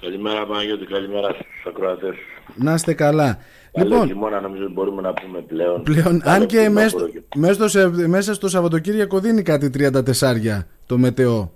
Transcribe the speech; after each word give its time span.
Καλημέρα 0.00 0.46
Παναγιώτη, 0.46 0.86
καλημέρα 0.86 1.28
στους 1.32 1.66
ακροατές. 1.66 2.14
Να 2.56 2.74
είστε 2.74 2.94
καλά. 2.94 3.38
Καλό 3.72 3.88
λοιπόν, 3.88 4.06
χειμώνα 4.06 4.40
νομίζω 4.40 4.68
μπορούμε 4.68 5.02
να 5.02 5.12
πούμε 5.12 5.40
πλέον. 5.40 5.82
Πλέον, 5.82 6.20
αν 6.24 6.46
και 6.46 6.68
μέσα, 6.68 6.96
μέσα, 7.36 7.68
στο, 7.68 7.90
μέσα 8.06 8.34
στο 8.34 8.48
Σαββατοκύριακο 8.48 9.20
δίνει 9.20 9.42
κάτι 9.42 9.70
34 9.74 10.64
το 10.86 10.98
μετεό. 10.98 11.52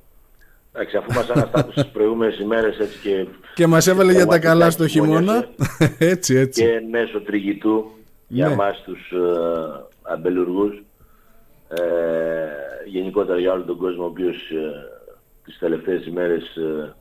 Εντάξει, 0.73 0.97
αφού 0.97 1.13
μας 1.13 1.31
αναστάτωσε 1.31 1.83
τις 1.83 1.93
προηγούμενες 1.93 2.39
ημέρες 2.39 2.79
έτσι 2.79 2.99
και... 2.99 3.27
Και 3.55 3.67
μας 3.67 3.87
έβαλε 3.87 4.13
για 4.13 4.27
τα 4.27 4.39
καλά 4.39 4.71
στο 4.71 4.87
χειμώνα. 4.87 5.49
έτσι, 5.99 6.35
έτσι. 6.35 6.63
Και 6.63 6.81
μέσω 6.91 7.21
τριγητού 7.21 7.91
για 8.29 8.49
ναι. 8.49 8.55
μας 8.55 8.83
τους 8.85 9.13
uh, 9.13 9.87
αμπελουργούς. 10.03 10.83
Ε, 11.69 11.83
γενικότερα 12.87 13.39
για 13.39 13.53
όλο 13.53 13.63
τον 13.63 13.77
κόσμο 13.77 14.03
ο 14.03 14.07
οποίος 14.07 14.37
uh, 14.37 15.03
τις 15.45 15.59
τελευταίες 15.59 16.07
ημέρες 16.07 16.43
uh, 16.57 16.95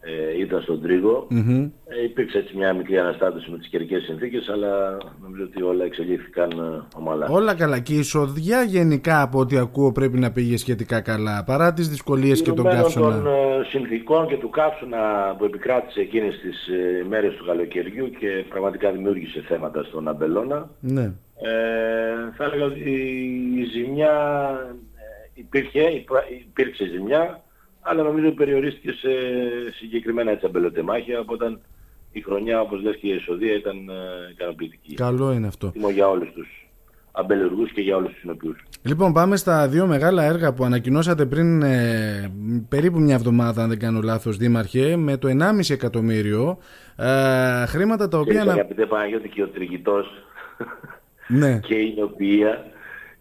ε, 0.00 0.40
ήταν 0.40 0.62
στον 0.62 0.82
τριγο 0.82 1.26
ε, 1.30 2.04
υπήρξε 2.04 2.38
έτσι 2.38 2.56
μια 2.56 2.72
μικρή 2.74 2.98
αναστάτωση 2.98 3.50
με 3.50 3.58
τις 3.58 3.68
καιρικές 3.68 4.02
συνθήκες, 4.02 4.48
αλλά 4.48 4.96
νομίζω 5.22 5.42
ότι 5.42 5.62
όλα 5.62 5.84
εξελίχθηκαν 5.84 6.50
ε, 6.50 6.98
ομαλά. 6.98 7.26
Όλα 7.30 7.54
καλά. 7.54 7.78
Και 7.78 7.94
η 7.94 7.98
εισοδιά 7.98 8.62
γενικά 8.62 9.22
από 9.22 9.38
ό,τι 9.38 9.58
ακούω 9.58 9.92
πρέπει 9.92 10.18
να 10.18 10.32
πήγε 10.32 10.56
σχετικά 10.56 11.00
καλά, 11.00 11.44
παρά 11.44 11.72
τις 11.72 11.88
δυσκολίες 11.88 12.42
και 12.42 12.52
τον 12.52 12.64
καύσωνα. 12.64 13.22
των 13.22 13.26
ε, 13.26 13.64
συνθήκων 13.68 14.26
και 14.28 14.36
του 14.36 14.50
καύσωνα 14.50 15.34
που 15.38 15.44
επικράτησε 15.44 16.00
εκείνες 16.00 16.38
τις 16.38 16.66
ε, 16.66 17.04
μέρες 17.08 17.34
του 17.34 17.44
καλοκαιριού 17.44 18.10
και 18.10 18.44
πραγματικά 18.48 18.92
δημιούργησε 18.92 19.44
θέματα 19.48 19.82
στον 19.82 20.08
Αμπελώνα. 20.08 20.70
Ναι. 20.80 21.12
Ε, 21.42 22.32
θα 22.36 22.44
έλεγα 22.44 22.64
ότι 22.64 22.90
η 23.56 23.64
ζημιά 23.64 24.12
υπήρχε, 25.34 25.80
υπήρξε 26.46 26.84
ζημιά, 26.84 27.42
αλλά 27.88 28.02
νομίζω 28.02 28.30
περιορίστηκε 28.30 28.92
σε 28.92 29.08
συγκεκριμένα 29.78 30.30
έτσι 30.30 30.46
αμπελοτεμάχια, 30.46 31.20
οπότε 31.20 31.58
η 32.12 32.20
χρονιά, 32.20 32.60
όπως 32.60 32.82
λες 32.82 32.96
και 32.96 33.06
η 33.06 33.12
εσοδεία, 33.12 33.54
ήταν 33.54 33.88
ε, 33.88 34.30
ικανοποιητική. 34.30 34.94
Καλό 34.94 35.32
είναι 35.32 35.46
αυτό. 35.46 35.70
Τιμώ 35.70 35.90
για 35.90 36.08
όλους 36.08 36.32
τους 36.32 36.68
αμπελουργούς 37.12 37.72
και 37.72 37.80
για 37.80 37.96
όλους 37.96 38.10
τους 38.10 38.20
συνοποιούς. 38.20 38.62
Λοιπόν, 38.82 39.12
πάμε 39.12 39.36
στα 39.36 39.68
δύο 39.68 39.86
μεγάλα 39.86 40.22
έργα 40.24 40.52
που 40.52 40.64
ανακοινώσατε 40.64 41.26
πριν 41.26 41.62
ε, 41.62 42.32
περίπου 42.68 43.00
μια 43.00 43.14
εβδομάδα, 43.14 43.62
αν 43.62 43.68
δεν 43.68 43.78
κάνω 43.78 44.00
λάθος, 44.00 44.36
Δήμαρχε, 44.36 44.96
με 44.96 45.16
το 45.16 45.28
1,5 45.28 45.70
εκατομμύριο 45.70 46.58
ε, 46.96 47.66
χρήματα 47.66 48.08
τα 48.08 48.18
οποία... 48.18 48.42
Και 48.42 48.50
αγαπητέ 48.50 48.86
Παναγιώτη 48.86 49.28
και 49.28 49.42
ο 49.42 49.48
τριγητός 49.48 50.06
ναι. 51.28 51.58
και 51.68 51.74
η 51.74 51.94
νοποιία 51.98 52.64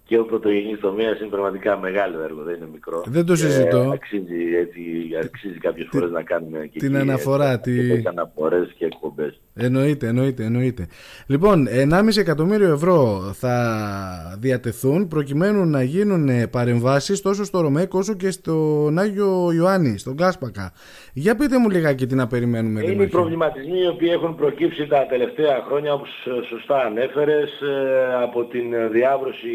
και 0.08 0.18
ο 0.18 0.26
πρωτογενής 0.26 0.80
τομέας 0.80 1.20
είναι 1.20 1.30
πραγματικά 1.30 1.78
μεγάλο 1.78 2.22
έργο, 2.22 2.44
δεν 2.44 2.56
είναι 2.56 2.70
μικρό. 2.72 3.04
Δεν 3.06 3.26
το 3.26 3.36
συζητώ. 3.36 3.78
Ε, 3.78 3.90
αξίζει, 3.94 4.56
έτσι, 4.56 4.82
αξίζει 5.24 5.58
κάποιες 5.58 5.88
φορές 5.92 6.12
να 6.12 6.24
κάνουμε 6.24 6.68
και 6.68 6.80
την 6.80 6.96
εκεί, 6.96 7.02
αναφορά. 7.02 7.52
Έτσι, 7.52 7.90
τη... 7.90 8.02
Και 8.02 8.08
αναφορές 8.08 8.74
και 8.78 8.86
εκπομπές. 8.86 9.42
Εννοείται, 9.60 10.08
εννοείται, 10.08 10.44
εννοείται. 10.44 10.88
Λοιπόν, 11.28 11.68
1,5 11.68 12.18
εκατομμύριο 12.18 12.74
ευρώ 12.74 13.20
θα 13.34 14.38
διατεθούν 14.40 15.08
προκειμένου 15.08 15.66
να 15.66 15.84
γίνουν 15.84 16.50
παρεμβάσεις 16.50 17.22
τόσο 17.22 17.44
στο 17.44 17.62
Ρωμαϊκό 17.62 17.98
όσο 17.98 18.14
και 18.14 18.32
στον 18.32 18.98
Άγιο 18.98 19.52
Ιωάννη, 19.52 19.98
στον 19.98 20.16
Κάσπακα. 20.18 20.74
Για 21.14 21.36
πείτε 21.36 21.58
μου 21.58 21.70
λιγάκι 21.70 22.06
τι 22.06 22.16
να 22.16 22.28
περιμένουμε. 22.28 22.84
Είναι 22.84 23.04
οι 23.04 23.08
προβληματισμοί 23.08 23.80
οι 23.80 23.88
οποίοι 23.88 24.10
έχουν 24.12 24.36
προκύψει 24.36 24.88
τα 24.88 25.06
τελευταία 25.06 25.64
χρόνια, 25.68 25.94
όπως 25.94 26.10
σωστά 26.50 26.86
ανέφερες, 26.86 27.62
ε, 27.62 28.14
από 28.22 28.46
την 28.46 28.92
διάβρωση 28.92 29.50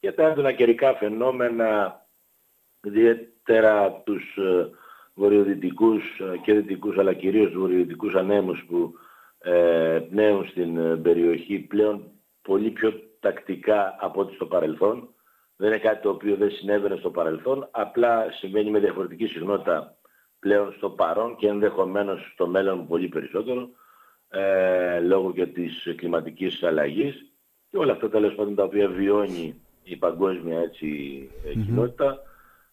και 0.00 0.12
τα 0.12 0.26
έντονα 0.26 0.52
καιρικά 0.52 0.94
φαινόμενα, 0.94 2.00
ιδιαίτερα 2.82 4.02
τους 4.04 4.36
ε, 4.36 4.70
βορειοδυτικούς 5.14 6.02
ε, 6.18 6.36
και 6.36 6.52
δυτικούς, 6.52 6.98
αλλά 6.98 7.12
κυρίως 7.12 7.50
τους 7.50 7.60
βορειοδυτικούς 7.60 8.14
ανέμους 8.14 8.64
που 8.68 8.94
ε, 9.42 9.98
πνέουν 10.10 10.48
στην 10.48 10.76
ε, 10.76 10.96
περιοχή 10.96 11.58
πλέον 11.58 12.10
πολύ 12.42 12.70
πιο 12.70 12.92
τακτικά 13.20 13.96
από 14.00 14.20
ό,τι 14.20 14.34
στο 14.34 14.46
παρελθόν. 14.46 15.14
Δεν 15.56 15.68
είναι 15.68 15.78
κάτι 15.78 16.02
το 16.02 16.08
οποίο 16.08 16.36
δεν 16.36 16.50
συνέβαινε 16.50 16.96
στο 16.96 17.10
παρελθόν, 17.10 17.68
απλά 17.70 18.32
συμβαίνει 18.32 18.70
με 18.70 18.78
διαφορετική 18.78 19.26
συχνότητα 19.26 19.96
πλέον 20.38 20.72
στο 20.72 20.90
παρόν 20.90 21.36
και 21.36 21.48
ενδεχομένως 21.48 22.30
στο 22.32 22.46
μέλλον 22.46 22.86
πολύ 22.86 23.08
περισσότερο, 23.08 23.68
ε, 24.28 25.00
λόγω 25.00 25.32
και 25.32 25.46
της 25.46 25.94
κλιματικής 25.96 26.62
αλλαγής 26.62 27.32
και 27.70 27.78
όλα 27.78 27.92
αυτά 27.92 28.08
τα 28.08 28.20
πάντων 28.20 28.54
τα 28.54 28.64
οποία 28.64 28.88
βιώνει 28.88 29.60
η 29.82 29.96
παγκόσμια 29.96 30.58
έτσι, 30.58 30.86
mm-hmm. 31.30 31.52
κοινότητα. 31.52 32.18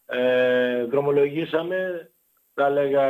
Ε, 0.06 0.84
δρομολογήσαμε, 0.84 2.12
θα 2.54 2.66
έλεγα, 2.66 3.06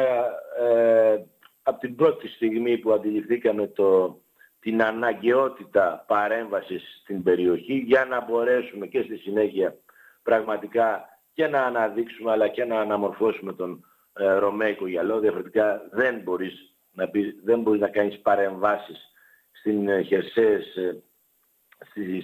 ε, 0.60 1.26
από 1.70 1.80
την 1.80 1.96
πρώτη 1.96 2.28
στιγμή 2.28 2.78
που 2.78 2.92
αντιληφθήκαμε 2.92 3.68
το, 3.68 4.20
την 4.60 4.84
αναγκαιότητα 4.84 6.04
παρέμβασης 6.08 7.00
στην 7.02 7.24
περιοχή 7.24 7.74
για 7.74 8.06
να 8.06 8.26
μπορέσουμε 8.26 8.88
και 8.88 9.02
στη 9.02 9.18
συνέχεια 9.18 9.76
πραγματικά 10.24 11.10
και 11.34 11.48
να 11.48 11.64
αναδείξουμε 11.64 12.32
αλλά 12.32 12.48
και 12.48 12.66
να 12.66 12.80
αναμορφώσουμε 12.80 13.54
τον 13.54 13.86
ε, 14.14 14.34
Ρωμαϊκό 14.34 14.88
γυαλό. 14.88 15.20
Διαφορετικά 15.20 15.82
δεν 15.92 16.20
μπορείς 16.20 16.74
να, 16.92 17.08
πεις, 17.08 17.36
δεν 17.44 17.60
μπορείς 17.60 17.82
να 17.82 17.88
κάνεις 17.88 18.20
παρεμβάσεις 18.20 19.12
στην, 19.52 19.88
ε, 19.88 20.02
χερσαίες, 20.02 20.76
ε, 20.76 21.04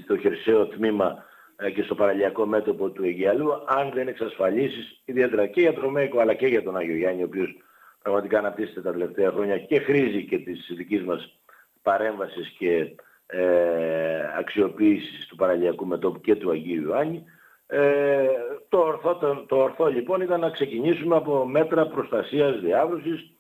στο 0.04 0.18
χερσαίο 0.18 0.68
τμήμα 0.68 1.26
ε, 1.56 1.72
και 1.72 1.84
στο 1.84 1.96
παραλιακό 1.96 2.46
μέτωπο 2.46 2.90
του 2.90 3.04
Αιγιαλού 3.04 3.52
αν 3.68 3.92
δεν 3.94 4.08
εξασφαλίσεις 4.08 5.02
ιδιαίτερα 5.06 5.48
και 5.48 5.62
για 5.62 5.74
τον 5.74 5.84
Ρωμαϊκό 5.84 6.20
αλλά 6.20 6.34
και 6.34 6.48
για 6.48 6.64
τον 6.64 6.78
Άγιο 6.78 6.96
Γιάννη 6.96 7.22
ο 7.22 7.26
οποίος 7.26 7.58
πραγματικά 8.06 8.40
αναπτύσσεται 8.40 8.82
τα 8.82 8.92
τελευταία 8.92 9.32
χρόνια 9.32 9.58
και 9.58 9.80
χρήζει 9.80 10.26
και 10.26 10.38
της 10.38 10.72
δικής 10.76 11.04
μας 11.04 11.40
παρέμβασης 11.82 12.50
και 12.58 12.96
ε, 13.26 14.20
αξιοποίησης 14.38 15.28
του 15.28 15.36
παραλιακού 15.36 15.86
μετώπου 15.86 16.22
και 16.22 16.36
του 16.36 16.52
Αγίου 16.52 16.82
Ιωάννη. 16.82 17.24
Ε, 17.68 18.28
το, 18.70 18.78
ορθό, 18.78 19.16
το, 19.16 19.46
το 19.48 19.56
ορθό 19.56 19.86
λοιπόν 19.86 20.22
ήταν 20.22 20.40
να 20.40 20.50
ξεκινήσουμε 20.50 21.16
από 21.16 21.46
μέτρα 21.46 21.88
προστασίας 21.88 22.60
διάβρωσης, 22.60 23.32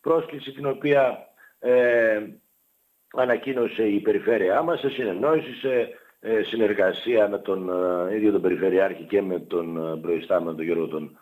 πρόσκληση 0.00 0.52
την 0.52 0.66
οποία 0.66 1.18
ε, 1.58 2.20
ανακοίνωσε 3.16 3.82
η 3.82 4.00
περιφέρειά 4.00 4.62
μας 4.62 4.80
σε 4.80 4.88
συνεννόηση, 4.88 5.54
σε 5.54 5.88
ε, 6.26 6.42
συνεργασία 6.42 7.28
με 7.28 7.38
τον 7.38 7.70
ε, 8.08 8.14
ίδιο 8.14 8.32
τον 8.32 8.40
Περιφερειάρχη 8.40 9.02
και 9.02 9.22
με 9.22 9.38
τον 9.38 9.92
ε, 9.92 10.00
προϊστάμενο 10.00 10.54
τον 10.54 10.64
Γιώργο 10.64 10.86
τον 10.86 11.18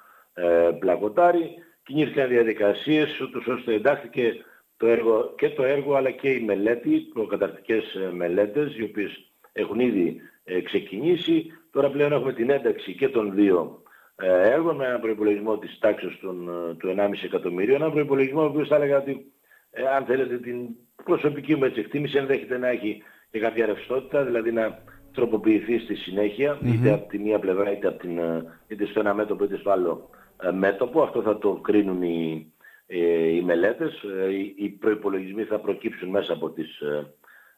Πλακοτάρη 0.79 1.55
κινήθηκαν 1.85 2.29
διαδικασίες 2.29 3.21
ούτως 3.21 3.47
ώστε 3.47 3.75
εντάχθηκε 3.75 4.35
το 4.77 4.87
έργο, 4.87 5.35
και 5.37 5.51
το 5.51 5.63
έργο 5.63 5.95
αλλά 5.95 6.11
και 6.11 6.31
η 6.31 6.41
μελέτη, 6.41 6.99
προκαταρτικές 7.13 7.95
ε, 7.95 8.13
μελέτες 8.13 8.77
οι 8.77 8.83
οποίες 8.83 9.33
έχουν 9.53 9.81
ήδη 9.81 10.21
ε, 10.45 10.61
ξεκινήσει. 10.61 11.47
Τώρα 11.71 11.91
πλέον 11.91 12.13
έχουμε 12.13 12.33
την 12.33 12.51
ένταξη 12.51 12.95
και 12.95 13.09
των 13.09 13.35
δύο 13.35 13.83
ε, 14.17 14.51
έργων 14.51 14.77
με 14.77 14.87
ένα 14.87 14.99
προϋπολογισμό 14.99 15.59
της 15.59 15.79
τάξης 15.79 16.19
των, 16.21 16.47
του 16.79 16.95
1,5 16.99 17.11
εκατομμυρίου. 17.25 17.75
Ένα 17.75 17.91
προϋπολογισμό 17.91 18.43
ο 18.43 18.45
οποίος 18.45 18.69
θα 18.69 18.77
έλεγα 18.77 18.99
ότι 18.99 19.33
αν 19.97 20.05
θέλετε 20.05 20.39
την 20.39 20.69
προσωπική 21.05 21.57
μου 21.57 21.65
έτσι 21.65 21.81
εκτίμηση 21.81 22.17
ενδέχεται 22.17 22.59
να 22.59 22.69
έχει 22.69 23.03
και 23.31 23.39
κάποια 23.39 23.67
ρευστότητα, 23.67 24.25
δηλαδή 24.25 24.53
να 24.53 24.79
τροποποιηθεί 25.13 25.79
στη 25.79 25.95
συνέχεια, 25.95 26.59
είτε 26.65 26.93
από 26.93 27.09
τη 27.09 27.19
μία 27.19 27.39
πλευρά 27.39 27.73
είτε, 27.73 27.89
από 27.89 27.99
την, 27.99 28.21
είτε 28.67 28.87
στο 28.87 29.01
ένα 29.01 29.15
μέτωπο 29.15 29.45
είτε 29.45 29.57
στο 29.57 29.71
άλλο 29.71 30.11
ε, 30.11 30.22
μέτωπο. 30.53 31.03
Αυτό 31.03 31.23
θα 31.23 31.39
το 31.39 31.53
κρίνουν 31.53 32.03
οι, 32.03 32.53
ε, 32.87 33.29
οι 33.29 33.43
μελέτες. 33.43 34.03
Ε, 34.03 34.29
οι 34.57 34.69
προϋπολογισμοί 34.69 35.43
θα 35.43 35.59
προκύψουν 35.59 36.09
μέσα 36.09 36.33
από 36.33 36.51
τις 36.51 36.81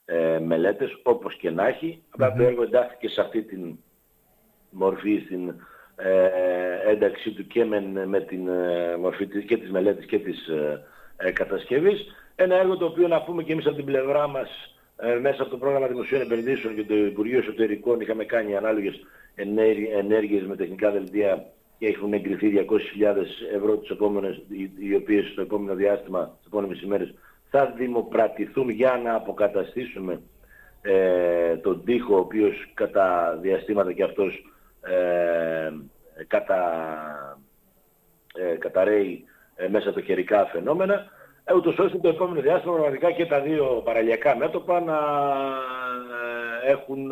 ε, 0.07 0.39
μελέτες, 0.39 1.01
όπως 1.03 1.37
και 1.37 1.51
να 1.51 1.67
έχει. 1.67 2.03
Απλά 2.11 2.33
το 2.33 2.43
έργο 2.43 2.63
εντάχθηκε 2.63 3.09
σε 3.09 3.21
αυτή 3.21 3.43
την 3.43 3.79
μορφή, 4.71 5.23
στην 5.25 5.55
ε, 5.97 6.29
ένταξή 6.91 7.31
του 7.31 7.47
και 7.47 7.65
με, 7.65 8.07
με 8.07 8.21
την 8.21 8.49
μορφή 9.01 9.27
και 9.27 9.57
της 9.57 9.71
μελέτης 9.71 10.07
και 10.07 10.19
της 10.19 10.49
ε, 11.17 11.31
κατασκευής. 11.31 12.07
Ένα 12.35 12.55
έργο 12.57 12.77
το 12.77 12.85
οποίο 12.85 13.09
να 13.09 13.23
πούμε 13.23 13.43
και 13.43 13.53
εμείς 13.53 13.67
από 13.67 13.77
την 13.77 13.85
πλευρά 13.85 14.29
μας 14.29 14.79
μέσα 15.21 15.43
από 15.43 15.51
το 15.51 15.57
πρόγραμμα 15.57 15.87
Δημοσίων 15.87 16.21
Επενδύσεων 16.21 16.75
και 16.75 16.85
το 16.85 16.95
Υπουργείο 16.95 17.39
Εσωτερικών 17.39 18.01
είχαμε 18.01 18.25
κάνει 18.25 18.57
ανάλογες 18.57 19.01
ενέργειες 19.99 20.47
με 20.47 20.57
τεχνικά 20.57 20.91
δελτία 20.91 21.47
και 21.79 21.87
έχουν 21.87 22.13
εγκριθεί 22.13 22.67
200.000 22.69 23.17
ευρώ 23.55 23.77
τις 23.77 23.91
επόμενες, 23.91 24.43
οι 24.79 24.95
οποίες 24.95 25.29
στο 25.29 25.41
επόμενο 25.41 25.75
διάστημα, 25.75 26.37
τις 26.39 26.47
επόμενες 26.47 26.81
ημέρες, 26.83 27.15
θα 27.51 27.75
δημοπρατηθούν 27.77 28.69
για 28.69 29.01
να 29.05 29.15
αποκαταστήσουμε 29.15 30.21
ε, 30.83 31.57
τον 31.57 31.85
τοίχο, 31.85 32.15
ο 32.15 32.19
οποίος 32.19 32.71
κατά 32.75 33.39
διαστήματα 33.43 33.93
και 33.93 34.03
αυτός 34.03 34.45
ε, 34.81 35.73
κατα, 36.27 37.39
ε, 38.35 38.57
καταραίει 38.57 39.25
ε, 39.57 39.69
μέσα 39.69 39.93
το 39.93 40.01
καιρικά 40.01 40.47
φαινόμενα, 40.47 41.07
ε, 41.45 41.55
ούτως 41.55 41.79
ώστε 41.79 41.99
το 41.99 42.09
επόμενο 42.09 42.41
διάστημα 42.41 42.73
πραγματικά 42.73 43.11
και 43.11 43.27
τα 43.27 43.41
δύο 43.41 43.83
παραλιακά 43.85 44.37
μέτωπα 44.37 44.81
να 44.81 44.99
ε, 46.65 46.71
έχουν 46.71 47.11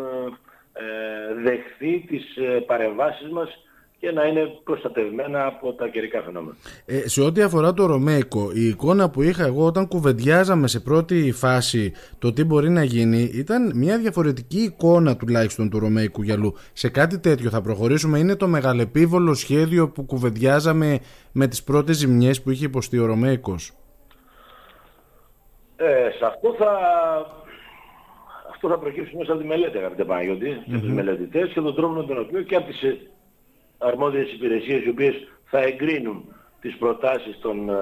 ε, 0.72 1.34
δεχθεί 1.34 2.04
τις 2.08 2.38
παρεμβάσεις 2.66 3.28
μας 3.28 3.66
και 4.02 4.10
να 4.10 4.26
είναι 4.26 4.46
προστατευμένα 4.64 5.46
από 5.46 5.72
τα 5.72 5.88
καιρικά 5.88 6.22
φαινόμενα. 6.22 6.56
Ε, 6.86 7.08
σε 7.08 7.22
ό,τι 7.22 7.42
αφορά 7.42 7.72
το 7.72 7.86
Ρωμαϊκό, 7.86 8.50
η 8.54 8.66
εικόνα 8.66 9.10
που 9.10 9.22
είχα 9.22 9.44
εγώ 9.44 9.64
όταν 9.66 9.88
κουβεντιάζαμε 9.88 10.66
σε 10.68 10.80
πρώτη 10.80 11.32
φάση 11.32 11.92
το 12.18 12.32
τι 12.32 12.44
μπορεί 12.44 12.68
να 12.70 12.82
γίνει 12.84 13.30
ήταν 13.34 13.72
μια 13.74 13.98
διαφορετική 13.98 14.58
εικόνα 14.58 15.16
τουλάχιστον 15.16 15.70
του 15.70 15.78
Ρωμαϊκού 15.78 16.22
γυαλού. 16.22 16.54
Σε 16.72 16.90
κάτι 16.90 17.18
τέτοιο 17.18 17.50
θα 17.50 17.60
προχωρήσουμε. 17.60 18.18
Είναι 18.18 18.36
το 18.36 18.46
μεγαλεπίβολο 18.46 19.34
σχέδιο 19.34 19.88
που 19.88 20.04
κουβεντιάζαμε 20.04 20.98
με 21.32 21.46
τις 21.46 21.64
πρώτες 21.64 21.96
ζημιές 21.96 22.42
που 22.42 22.50
είχε 22.50 22.64
υποστεί 22.64 22.98
ο 22.98 23.06
Ρωμαϊκός. 23.06 23.72
Ε, 25.76 26.10
σε 26.18 26.24
αυτό 26.24 26.54
θα, 26.58 26.70
αυτό 28.50 28.68
θα 28.68 28.78
προκύψει 28.78 29.16
μέσα 29.16 29.32
από 29.32 29.40
τη 29.40 29.46
μελέτη, 29.46 29.78
αγαπητέ 29.78 30.04
Παναγιώτη, 30.04 30.50
mm-hmm. 30.50 30.70
και 30.70 30.78
τους 30.78 30.92
μελετητές 30.92 31.52
και 31.52 31.60
τον 31.60 31.74
τρόπο 31.74 31.92
με 31.92 32.04
τον 32.04 32.18
οποίο 32.18 32.42
και 32.42 32.56
από 32.56 32.66
τις 32.66 32.80
αρμόδιες 33.86 34.32
υπηρεσίες 34.32 34.84
οι 34.84 34.88
οποίες 34.88 35.14
θα 35.44 35.62
εγκρίνουν 35.62 36.24
τις 36.60 36.76
προτάσεις 36.76 37.38
των 37.40 37.68
ε, 37.68 37.74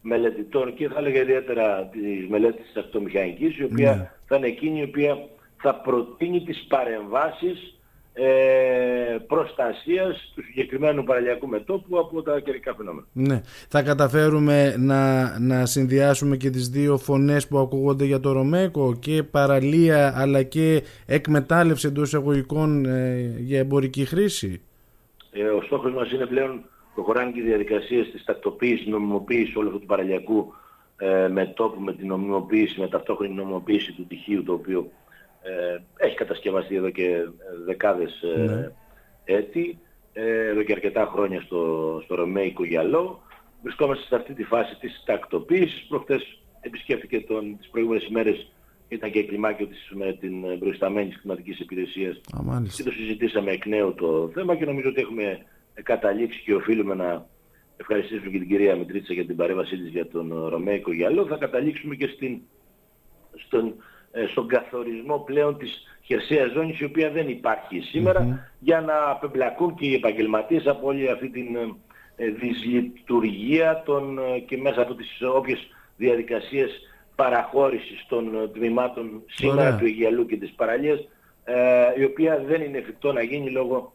μελετητών 0.00 0.74
και 0.74 0.88
θα 0.88 0.98
έλεγα 0.98 1.20
ιδιαίτερα 1.20 1.88
της 1.92 2.28
μελέτης 2.28 2.66
της 2.66 2.76
αυτομηχανικής 2.76 3.58
η 3.58 3.64
οποία 3.64 3.94
ναι. 3.94 4.10
θα 4.26 4.36
είναι 4.36 4.46
εκείνη 4.46 4.80
η 4.80 4.82
οποία 4.82 5.18
θα 5.56 5.74
προτείνει 5.74 6.40
τις 6.42 6.66
παρεμβάσεις 6.68 7.74
ε, 8.16 9.16
προστασίας 9.26 10.32
του 10.34 10.42
συγκεκριμένου 10.44 11.04
παραλιακού 11.04 11.48
μετόπου 11.48 11.98
από 11.98 12.22
τα 12.22 12.40
καιρικά 12.40 12.74
φαινόμενα. 12.74 13.06
Ναι. 13.12 13.40
Θα 13.68 13.82
καταφέρουμε 13.82 14.74
να, 14.78 15.38
να 15.38 15.66
συνδυάσουμε 15.66 16.36
και 16.36 16.50
τις 16.50 16.68
δύο 16.68 16.98
φωνές 16.98 17.48
που 17.48 17.58
ακούγονται 17.58 18.04
για 18.04 18.20
το 18.20 18.32
Ρωμαίκο 18.32 18.96
και 18.98 19.22
παραλία 19.22 20.14
αλλά 20.16 20.42
και 20.42 20.82
εκμετάλλευση 21.06 21.86
εντός 21.86 22.06
εισαγωγικών 22.06 22.84
ε, 22.84 23.34
για 23.38 23.58
εμπορική 23.58 24.04
χρήση; 24.04 24.60
Ε, 25.36 25.42
ο 25.42 25.62
στόχος 25.62 25.92
μας 25.92 26.10
είναι 26.10 26.26
πλέον 26.26 26.64
προχωράνε 26.94 27.30
και 27.30 27.40
οι 27.40 27.42
διαδικασίες 27.42 28.10
της 28.10 28.24
τακτοποίησης, 28.24 28.86
νομιμοποίησης 28.86 29.56
όλου 29.56 29.66
αυτού 29.66 29.80
του 29.80 29.86
παραλιακού 29.86 30.54
ε, 30.96 31.28
μετόπου 31.28 31.80
με 31.80 31.92
την 31.92 32.06
νομιμοποίηση, 32.06 32.80
με 32.80 32.88
ταυτόχρονη 32.88 33.34
νομιμοποίηση 33.34 33.92
του 33.92 34.06
τυχείου 34.06 34.42
το 34.42 34.52
οποίο 34.52 34.90
ε, 35.42 35.78
έχει 35.96 36.16
κατασκευαστεί 36.16 36.76
εδώ 36.76 36.90
και 36.90 37.06
ε, 37.06 37.28
δεκάδες 37.64 38.22
ε, 38.22 38.38
ναι. 38.38 38.72
έτη, 39.24 39.78
ε, 40.12 40.46
εδώ 40.46 40.62
και 40.62 40.72
αρκετά 40.72 41.10
χρόνια 41.12 41.40
στο, 41.40 42.00
στο 42.04 42.14
Ρωμαϊκό 42.14 42.64
γυαλό. 42.64 43.22
Βρισκόμαστε 43.62 44.04
σε 44.04 44.14
αυτή 44.16 44.34
τη 44.34 44.44
φάση 44.44 44.76
της 44.76 45.02
τακτοποίησης. 45.06 45.86
Προχτές 45.88 46.38
επισκέφθηκε 46.60 47.20
τον, 47.20 47.56
τις 47.58 47.68
προηγούμενες 47.68 48.06
ημέρες 48.06 48.52
ήταν 48.94 49.10
και 49.10 49.24
κλιμάκιο 49.24 49.66
της 49.66 49.90
με 49.94 50.12
την 50.20 50.58
προϊσταμένη 50.58 51.08
της 51.08 51.20
κλιματικής 51.20 51.60
υπηρεσίας. 51.60 52.20
Και 52.76 52.82
το 52.82 52.90
συζητήσαμε 52.90 53.50
εκ 53.50 53.66
νέου 53.66 53.94
το 53.94 54.30
θέμα 54.34 54.56
και 54.56 54.64
νομίζω 54.64 54.88
ότι 54.88 55.00
έχουμε 55.00 55.38
καταλήξει 55.82 56.42
και 56.44 56.54
οφείλουμε 56.54 56.94
να 56.94 57.26
ευχαριστήσουμε 57.76 58.30
και 58.30 58.38
την 58.38 58.48
κυρία 58.48 58.76
Μητρίτσα 58.76 59.12
για 59.12 59.26
την 59.26 59.36
παρέμβασή 59.36 59.76
της 59.76 59.88
για 59.88 60.08
τον 60.08 60.48
Ρωμαϊκό 60.48 60.92
γυαλό. 60.92 61.26
Θα 61.26 61.36
καταλήξουμε 61.36 61.94
και 61.94 62.06
στην, 62.06 62.40
στον, 63.46 63.74
ε, 64.12 64.26
στον 64.26 64.48
καθορισμό 64.48 65.18
πλέον 65.18 65.58
της 65.58 65.82
χερσαίας 66.02 66.52
ζώνης 66.52 66.80
η 66.80 66.84
οποία 66.84 67.10
δεν 67.10 67.28
υπάρχει 67.28 67.82
για 68.58 68.80
να 68.80 69.10
απεμπλακούν 69.10 69.74
και 69.74 69.86
οι 69.86 69.94
επαγγελματίες 69.94 70.66
από 70.66 70.86
όλη 70.86 71.10
αυτή 71.10 71.30
την 71.30 71.56
ε, 72.16 72.28
δυσλειτουργία 72.30 73.82
των, 73.84 74.18
ε, 74.18 74.38
και 74.38 74.56
μέσα 74.56 74.80
από 74.82 74.94
τις 74.94 75.22
όποιες 75.34 75.58
διαδικασίες 75.96 76.70
παραχώρησης 77.14 78.06
των 78.08 78.50
τμήματων 78.52 79.22
σήμερα 79.26 79.76
του 79.76 79.84
Αιγιαλού 79.84 80.26
και 80.26 80.36
της 80.36 80.50
παραλίας 80.50 81.08
η 81.98 82.04
οποία 82.04 82.44
δεν 82.46 82.62
είναι 82.62 82.78
εφικτό 82.78 83.12
να 83.12 83.22
γίνει 83.22 83.50
λόγω 83.50 83.92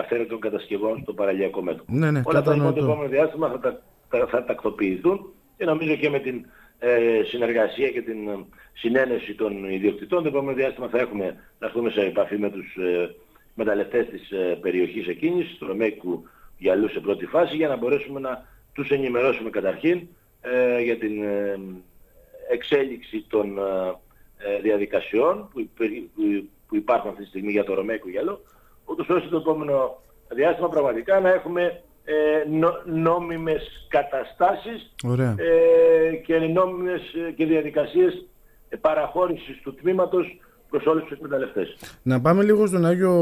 αυθαίρετων 0.00 0.40
κατασκευών 0.40 1.00
στο 1.02 1.12
παραλιακό 1.12 1.62
μέτωπο. 1.62 1.92
Ναι, 1.92 2.10
ναι, 2.10 2.22
Όλα 2.24 2.38
αυτά 2.38 2.54
λοιπόν 2.54 2.74
το 2.74 2.84
επόμενο 2.84 3.08
διάστημα 3.08 3.48
θα, 3.48 3.58
τα, 3.58 3.82
θα, 4.08 4.26
θα 4.26 4.44
τακτοποιηθούν 4.44 5.32
και 5.56 5.64
νομίζω 5.64 5.94
και 5.94 6.10
με 6.10 6.18
την 6.18 6.46
ε, 6.78 7.22
συνεργασία 7.24 7.90
και 7.90 8.02
την 8.02 8.28
ε, 8.28 8.44
συνένεση 8.72 9.34
των 9.34 9.70
ιδιοκτητών. 9.70 10.22
Το 10.22 10.28
επόμενο 10.28 10.56
διάστημα 10.56 10.88
θα 10.88 10.98
έχουμε 10.98 11.24
να 11.58 11.66
έρθουμε 11.66 11.90
σε 11.90 12.00
επαφή 12.00 12.38
με 12.38 12.50
τους 12.50 12.76
ε, 12.76 13.14
μεταλλευτές 13.54 14.06
της 14.08 14.30
ε, 14.30 14.58
περιοχής 14.60 15.06
εκείνης, 15.06 15.56
του 15.58 15.66
Ρωμαίκου 15.66 16.24
Γυαλού 16.58 16.88
σε 16.88 17.00
πρώτη 17.00 17.26
φάση, 17.26 17.56
για 17.56 17.68
να 17.68 17.76
μπορέσουμε 17.76 18.20
να 18.20 18.46
τους 18.72 18.90
ενημερώσουμε 18.90 19.50
καταρχήν 19.50 20.06
ε, 20.40 20.80
για 20.80 20.98
την 20.98 21.22
ε, 21.22 21.60
εξέλιξη 22.50 23.24
των 23.28 23.58
διαδικασιών 24.62 25.48
που, 25.52 25.68
που 26.66 26.76
υπάρχουν 26.76 27.10
αυτή 27.10 27.22
τη 27.22 27.28
στιγμή 27.28 27.50
για 27.50 27.64
το 27.64 27.74
Ρωμαϊκό 27.74 28.08
Γυαλό, 28.08 28.40
ούτως 28.84 29.08
ώστε 29.08 29.28
το 29.28 29.36
επόμενο 29.36 30.02
διάστημα 30.28 30.68
πραγματικά 30.68 31.20
να 31.20 31.32
έχουμε 31.32 31.82
ε, 32.04 32.14
νόμιμες 32.84 33.86
καταστάσεις 33.88 34.94
ε, 35.36 36.14
και 36.16 36.38
νόμιμες 36.38 37.00
ε, 37.28 37.30
και 37.30 37.46
διαδικασίες 37.46 38.26
παραχώρησης 38.80 39.60
του 39.62 39.74
τμήματος 39.74 40.40
προς 40.70 40.86
όλους 40.86 41.02
τους 41.02 41.12
εκμεταλλευτές. 41.12 41.76
Να 42.02 42.20
πάμε 42.20 42.42
λίγο 42.42 42.66
στον 42.66 42.86
Άγιο 42.86 43.12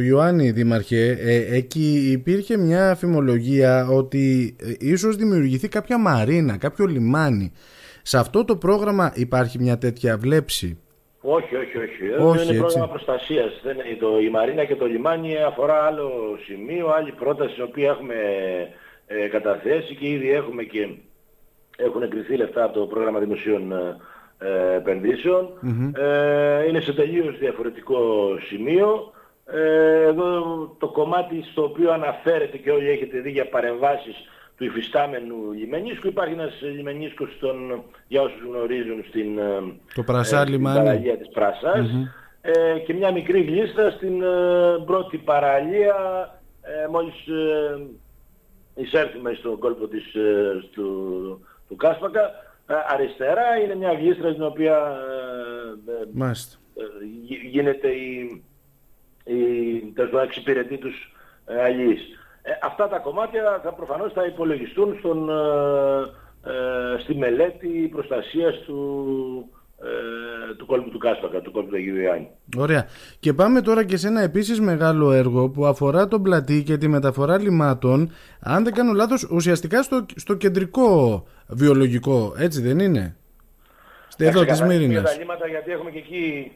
Ιωάννη 0.00 0.50
Δήμαρχε. 0.50 1.16
Ε, 1.20 1.56
εκεί 1.56 2.10
υπήρχε 2.12 2.56
μια 2.56 2.90
αφημολογία 2.90 3.86
ότι 3.88 4.56
ε, 4.60 4.72
ίσως 4.78 5.16
δημιουργηθεί 5.16 5.68
κάποια 5.68 5.98
μαρίνα, 5.98 6.56
κάποιο 6.56 6.86
λιμάνι. 6.86 7.52
Σε 8.02 8.18
αυτό 8.18 8.44
το 8.44 8.56
πρόγραμμα 8.56 9.12
υπάρχει 9.14 9.58
μια 9.58 9.78
τέτοια 9.78 10.18
βλέψη; 10.18 10.78
Όχι, 11.20 11.56
όχι, 11.56 11.78
όχι. 11.78 12.10
όχι 12.18 12.44
είναι 12.44 12.58
πρόγραμμα 12.58 12.88
προστασίας. 12.88 13.60
Δεν 13.62 13.76
είναι 13.86 13.96
το, 14.00 14.18
η 14.18 14.30
Μαρίνα 14.30 14.64
και 14.64 14.76
το 14.76 14.86
λιμάνι 14.86 15.36
αφορά 15.36 15.74
άλλο 15.74 16.38
σημείο, 16.44 16.88
άλλη 16.88 17.12
πρόταση 17.12 17.54
την 17.54 17.62
οποία 17.62 17.90
έχουμε 17.90 18.14
ε, 19.06 19.28
καταθέσει 19.28 19.94
και 19.94 20.08
ήδη 20.08 20.30
έχουμε 20.30 20.62
και 20.62 20.88
έχουν 21.76 22.02
εγκριθεί 22.02 22.36
λεφτά 22.36 22.64
από 22.64 22.78
το 22.78 22.86
πρόγραμμα 22.86 23.18
δημοσίων 23.18 23.72
ε, 24.38 24.74
επενδύσεων. 24.76 25.48
Ε, 25.96 26.68
είναι 26.68 26.80
σε 26.80 26.92
τελείως 26.92 27.38
διαφορετικό 27.38 27.98
σημείο. 28.48 29.12
Ε, 29.52 30.02
εδώ 30.02 30.42
το 30.78 30.88
κομμάτι 30.88 31.44
στο 31.50 31.62
οποίο 31.62 31.92
αναφέρεται 31.92 32.56
και 32.56 32.70
όλοι 32.70 32.88
έχετε 32.90 33.18
δει 33.18 33.30
για 33.30 33.48
παρεμβάσεις 33.48 34.16
του 34.60 34.66
υφιστάμενου 34.66 35.52
λιμενίσκου. 35.52 36.08
Υπάρχει 36.08 36.32
ένας 36.32 36.60
λιμενίσκος 36.60 37.34
στον, 37.36 37.82
για 38.08 38.22
όσους 38.22 38.42
γνωρίζουν 38.42 39.04
στην, 39.08 39.38
ε, 39.38 39.62
το 39.94 40.02
Πρασά, 40.02 40.40
ε, 40.40 40.58
παραλία 40.62 41.16
της 41.16 41.28
πρασας 41.28 41.90
ε, 42.40 42.78
και 42.78 42.94
μια 42.94 43.12
μικρή 43.12 43.42
γλίστα 43.42 43.90
στην 43.90 44.22
ε, 44.22 44.26
πρώτη 44.86 45.16
παραλία 45.18 45.94
ε, 46.62 46.88
μόλις 46.90 47.26
ε, 47.26 47.86
εισέρθουμε 48.74 49.34
στον 49.34 49.58
κόλπο 49.58 49.86
της, 49.88 50.04
του, 50.72 51.46
του 51.68 51.76
Κάσπακα 51.76 52.30
αριστερά 52.88 53.56
είναι 53.64 53.74
μια 53.74 53.92
γλίστρα 53.92 54.30
στην 54.30 54.42
οποία 54.42 54.96
γίνεται 57.50 57.88
η, 57.88 58.42
η, 59.24 59.94
εξυπηρετεί 60.22 60.78
τους 60.78 61.12
αλληλείς. 61.64 62.00
Ε, 62.42 62.50
αυτά 62.62 62.88
τα 62.88 62.98
κομμάτια 62.98 63.60
θα 63.62 63.72
προφανώς 63.72 64.12
θα 64.12 64.26
υπολογιστούν 64.26 64.96
στον, 64.98 65.30
ε, 65.30 66.50
ε 66.50 66.98
στη 66.98 67.14
μελέτη 67.14 67.88
προστασίας 67.92 68.58
του, 68.66 68.80
ε, 69.82 70.54
του 70.54 70.66
κόλπου 70.66 70.90
του 70.90 70.98
Κάσπακα, 70.98 71.40
του 71.40 71.50
κόλπου 71.50 71.68
του 71.68 71.76
Αγίου 71.76 71.96
Ιωάννη. 71.96 72.28
Ωραία. 72.56 72.86
Και 73.20 73.32
πάμε 73.32 73.60
τώρα 73.60 73.84
και 73.84 73.96
σε 73.96 74.06
ένα 74.06 74.20
επίσης 74.20 74.60
μεγάλο 74.60 75.12
έργο 75.12 75.48
που 75.48 75.66
αφορά 75.66 76.08
τον 76.08 76.22
πλατή 76.22 76.62
και 76.62 76.76
τη 76.76 76.88
μεταφορά 76.88 77.38
λιμάτων, 77.38 78.12
αν 78.40 78.64
δεν 78.64 78.72
κάνω 78.72 78.92
λάθος, 78.92 79.22
ουσιαστικά 79.30 79.82
στο, 79.82 80.06
στο 80.16 80.34
κεντρικό 80.34 81.26
βιολογικό, 81.48 82.34
έτσι 82.38 82.60
δεν 82.62 82.78
είναι; 82.78 83.16
Στη 84.08 84.26
εδώ 84.26 84.44
της 84.44 84.62
Μύρινας. 84.62 85.12
τα 85.12 85.18
λίματα 85.18 85.46
γιατί 85.46 85.70
έχουμε 85.70 85.90
και 85.90 85.98
εκεί 85.98 86.52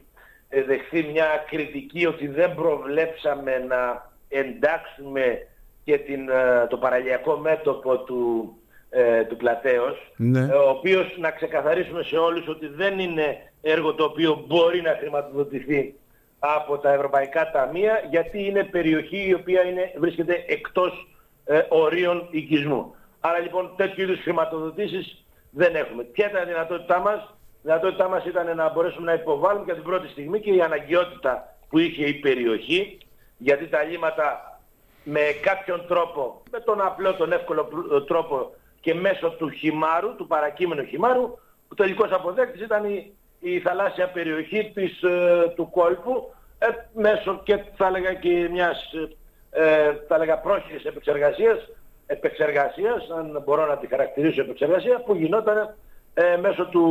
δεχθεί 0.66 1.10
μια 1.12 1.26
κριτική 1.50 2.06
ότι 2.06 2.26
δεν 2.26 2.54
προβλέψαμε 2.54 3.58
να 3.58 4.10
εντάξουμε 4.28 5.46
και 5.84 5.98
την, 5.98 6.28
ε, 6.28 6.66
το 6.68 6.76
παραλιακό 6.76 7.36
μέτωπο 7.36 7.98
του, 7.98 8.52
ε, 8.90 9.24
του 9.24 9.36
πλατέως, 9.36 10.12
ναι. 10.16 10.40
ε, 10.40 10.52
ο 10.52 10.68
οποίος 10.70 11.16
να 11.18 11.30
ξεκαθαρίσουμε 11.30 12.02
σε 12.02 12.16
όλους 12.16 12.48
ότι 12.48 12.66
δεν 12.66 12.98
είναι 12.98 13.52
έργο 13.62 13.94
το 13.94 14.04
οποίο 14.04 14.44
μπορεί 14.46 14.80
να 14.80 14.96
χρηματοδοτηθεί 15.00 15.94
από 16.38 16.78
τα 16.78 16.92
ευρωπαϊκά 16.92 17.50
ταμεία, 17.50 18.06
γιατί 18.10 18.44
είναι 18.44 18.64
περιοχή 18.64 19.26
η 19.28 19.34
οποία 19.34 19.62
είναι, 19.62 19.92
βρίσκεται 19.98 20.44
εκτός 20.48 21.08
ε, 21.44 21.62
ορίων 21.68 22.28
οικισμού. 22.30 22.94
Άρα 23.20 23.38
λοιπόν 23.38 23.72
τέτοιου 23.76 24.02
είδους 24.02 24.20
χρηματοδοτήσεις 24.20 25.24
δεν 25.50 25.74
έχουμε. 25.74 26.02
Ποια 26.02 26.28
ήταν 26.30 26.42
η 26.42 26.46
δυνατότητά 26.46 26.98
μας; 26.98 27.34
Η 27.56 27.60
δυνατότητά 27.62 28.08
μας 28.08 28.24
ήταν 28.24 28.56
να 28.56 28.72
μπορέσουμε 28.72 29.06
να 29.06 29.12
υποβάλουμε 29.12 29.64
για 29.64 29.74
την 29.74 29.82
πρώτη 29.82 30.08
στιγμή 30.08 30.40
και 30.40 30.50
η 30.50 30.60
αναγκαιότητα 30.60 31.56
που 31.68 31.78
είχε 31.78 32.04
η 32.06 32.14
περιοχή, 32.14 32.98
γιατί 33.36 33.66
τα 33.66 33.82
λύματα 33.82 34.53
με 35.04 35.20
κάποιον 35.42 35.86
τρόπο, 35.86 36.42
με 36.50 36.60
τον 36.60 36.80
απλό, 36.80 37.14
τον 37.14 37.32
εύκολο 37.32 37.68
ε, 37.92 38.00
τρόπο 38.00 38.54
και 38.80 38.94
μέσω 38.94 39.30
του 39.30 39.50
χυμάρου, 39.50 40.14
του 40.14 40.26
παρακείμενου 40.26 40.84
χυμάρου, 40.84 41.38
ο 41.68 41.74
τελικός 41.74 42.12
αποδέκτης 42.12 42.60
ήταν 42.60 42.84
η, 42.84 43.12
η 43.40 43.60
θαλάσσια 43.60 44.08
περιοχή 44.08 44.70
της, 44.74 45.02
ε, 45.02 45.52
του 45.56 45.70
κόλπου, 45.70 46.34
ε, 46.58 46.66
μέσω 46.92 47.40
και 47.44 47.58
θα 47.76 47.86
έλεγα 47.86 48.14
και 48.14 48.48
μιας 48.50 48.92
ε, 49.50 49.92
θα 50.08 50.18
λέγα 50.18 50.38
πρόχειρης 50.38 50.84
επεξεργασίας, 50.84 51.70
επεξεργασίας, 52.06 53.10
αν 53.10 53.42
μπορώ 53.44 53.66
να 53.66 53.76
τη 53.76 53.86
χαρακτηρίσω 53.86 54.40
επεξεργασία, 54.40 55.00
που 55.00 55.14
γινόταν 55.14 55.74
ε, 56.14 56.36
μέσω 56.36 56.66
του 56.66 56.84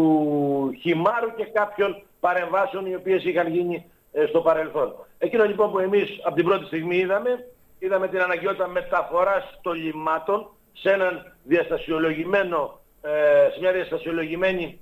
χυμάρου 0.82 1.36
και 1.36 1.46
κάποιων 1.46 2.04
παρεμβάσεων 2.20 2.86
οι 2.86 2.96
οποίες 2.96 3.24
είχαν 3.24 3.48
γίνει 3.48 3.86
ε, 4.12 4.26
στο 4.26 4.42
παρελθόν. 4.42 4.96
Εκείνο 5.18 5.44
λοιπόν 5.44 5.72
που 5.72 5.80
εμείς 5.80 6.20
από 6.24 6.36
την 6.36 6.46
πρώτη 6.46 6.66
στιγμή 6.66 6.96
είδαμε, 6.96 7.46
είδαμε 7.86 8.08
την 8.08 8.22
αναγκαιότητα 8.22 8.68
μεταφοράς 8.68 9.60
των 9.62 9.74
λιμάτων 9.74 10.50
σε 10.74 10.92
έναν 10.92 11.34
διαστασιολογημένο, 11.44 12.80
ε, 13.02 13.10
σε 13.54 13.60
μια 13.60 13.72
διαστασιολογημένη 13.72 14.80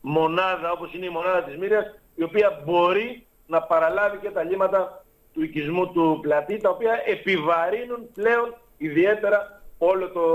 μονάδα 0.00 0.70
όπως 0.72 0.94
είναι 0.94 1.06
η 1.06 1.08
μονάδα 1.08 1.42
της 1.42 1.56
Μύριας, 1.56 1.84
η 2.14 2.22
οποία 2.22 2.62
μπορεί 2.64 3.26
να 3.46 3.62
παραλάβει 3.62 4.18
και 4.18 4.30
τα 4.30 4.42
λίματα 4.42 5.04
του 5.32 5.42
οικισμού 5.42 5.92
του 5.92 6.18
πλατή, 6.22 6.56
τα 6.56 6.70
οποία 6.70 7.02
επιβαρύνουν 7.06 8.12
πλέον 8.14 8.54
ιδιαίτερα 8.76 9.62
όλο 9.78 10.08
το, 10.08 10.26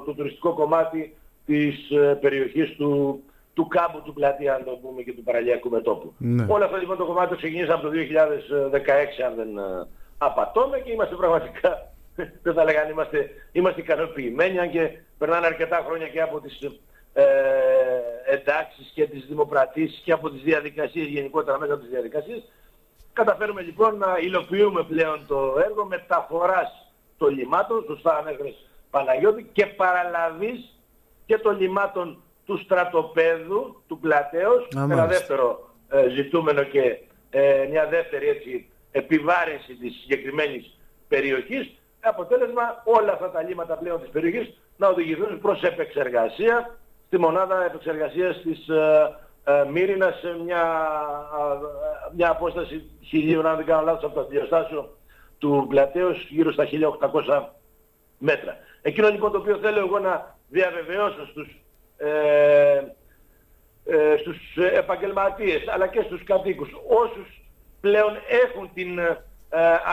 το 0.00 0.14
τουριστικό 0.14 0.54
κομμάτι 0.54 1.16
της 1.46 1.90
ε, 1.90 2.18
περιοχής 2.20 2.76
του, 2.76 3.22
του 3.54 3.66
κάμπου 3.66 4.02
του 4.02 4.12
πλατή, 4.12 4.48
αν 4.48 4.64
το 4.64 4.70
πούμε, 4.70 5.02
και 5.02 5.12
του 5.12 5.22
παραλιακού 5.22 5.70
μετόπου. 5.70 6.12
Ναι. 6.18 6.46
Όλο 6.48 6.64
αυτό 6.64 6.76
λοιπόν 6.76 6.96
το 6.96 7.04
κομμάτι 7.04 7.28
το 7.28 7.36
ξεκινήσαμε 7.36 7.72
από 7.72 7.82
το 7.82 7.90
2016, 7.90 9.24
αν 9.26 9.34
δεν 9.36 9.58
ε, 9.58 9.86
απατώμε, 10.18 10.78
και 10.78 10.92
είμαστε 10.92 11.14
πραγματικά, 11.14 11.92
δεν 12.42 12.54
θα 12.54 12.64
λέγανε, 12.64 12.90
είμαστε, 12.90 13.30
είμαστε 13.52 13.80
ικανοποιημένοι, 13.80 14.58
αν 14.58 14.70
και 14.70 14.90
περνάνε 15.18 15.46
αρκετά 15.46 15.84
χρόνια 15.86 16.08
και 16.08 16.20
από 16.20 16.40
τις 16.40 16.58
ε, 17.12 17.24
εντάξεις 18.24 18.90
και 18.94 19.06
τις 19.06 19.24
δημοπρατήσεις 19.26 20.00
και 20.04 20.12
από 20.12 20.30
τις 20.30 20.42
διαδικασίες 20.42 21.06
γενικότερα 21.06 21.58
μέσα 21.58 21.72
από 21.72 21.82
τις 21.82 21.90
διαδικασίες. 21.90 22.42
Καταφέρουμε 23.12 23.62
λοιπόν 23.62 23.98
να 23.98 24.16
υλοποιούμε 24.20 24.84
πλέον 24.84 25.26
το 25.26 25.56
έργο 25.64 25.84
μεταφοράς 25.84 26.92
των 27.18 27.34
λιμάτων, 27.34 27.84
σωστά 27.86 28.16
ανέφερες 28.16 28.66
Παναγιώτη, 28.90 29.50
και 29.52 29.66
παραλαβής 29.66 30.78
και 31.26 31.38
των 31.38 31.60
λιμάτων 31.60 32.22
του 32.44 32.58
στρατοπέδου, 32.58 33.82
του 33.86 33.98
πλατέως, 33.98 34.68
ένα 34.76 35.06
δεύτερο 35.06 35.68
ε, 35.88 36.08
ζητούμενο 36.08 36.62
και 36.62 36.98
ε, 37.30 37.66
μια 37.70 37.86
δεύτερη 37.86 38.28
έτσι, 38.28 38.70
επιβάρυνση 38.98 39.74
της 39.74 40.00
συγκεκριμένης 40.00 40.78
περιοχής. 41.08 41.72
Αποτέλεσμα 42.00 42.82
όλα 42.84 43.12
αυτά 43.12 43.30
τα 43.30 43.42
λίματα 43.42 43.74
πλέον 43.74 44.00
της 44.00 44.10
περιοχής 44.10 44.60
να 44.76 44.88
οδηγηθούν 44.88 45.40
προς 45.40 45.62
επεξεργασία 45.62 46.78
στη 47.06 47.18
μονάδα 47.18 47.64
επεξεργασίας 47.64 48.42
της 48.42 48.68
ε, 48.68 49.16
ε, 49.44 49.64
Μύρινας 49.72 50.18
σε 50.18 50.36
μια, 50.44 50.88
ε, 52.10 52.14
μια 52.16 52.30
απόσταση 52.30 52.90
χιλίων, 53.04 53.46
αν 53.46 53.56
δεν 53.56 53.66
κάνω 53.66 53.84
λάθος, 53.84 54.04
από 54.04 54.14
το 54.14 54.26
διαστάσιο 54.26 54.96
του 55.38 55.66
πλατέως 55.68 56.26
γύρω 56.28 56.52
στα 56.52 56.64
1800 56.64 57.42
μέτρα. 58.18 58.56
Εκείνο 58.82 59.08
λοιπόν 59.08 59.32
το 59.32 59.38
οποίο 59.38 59.56
θέλω 59.56 59.78
εγώ 59.78 59.98
να 59.98 60.36
διαβεβαιώσω 60.48 61.26
στους, 61.26 61.62
ε, 61.96 62.82
ε, 63.84 64.16
στους 64.16 64.56
επαγγελματίες 64.56 65.68
αλλά 65.68 65.86
και 65.86 66.02
στους 66.02 66.24
κατοίκους 66.24 66.68
όσους 66.88 67.42
πλέον 67.88 68.12
έχουν 68.44 68.70
την 68.74 68.98
ε, 68.98 69.16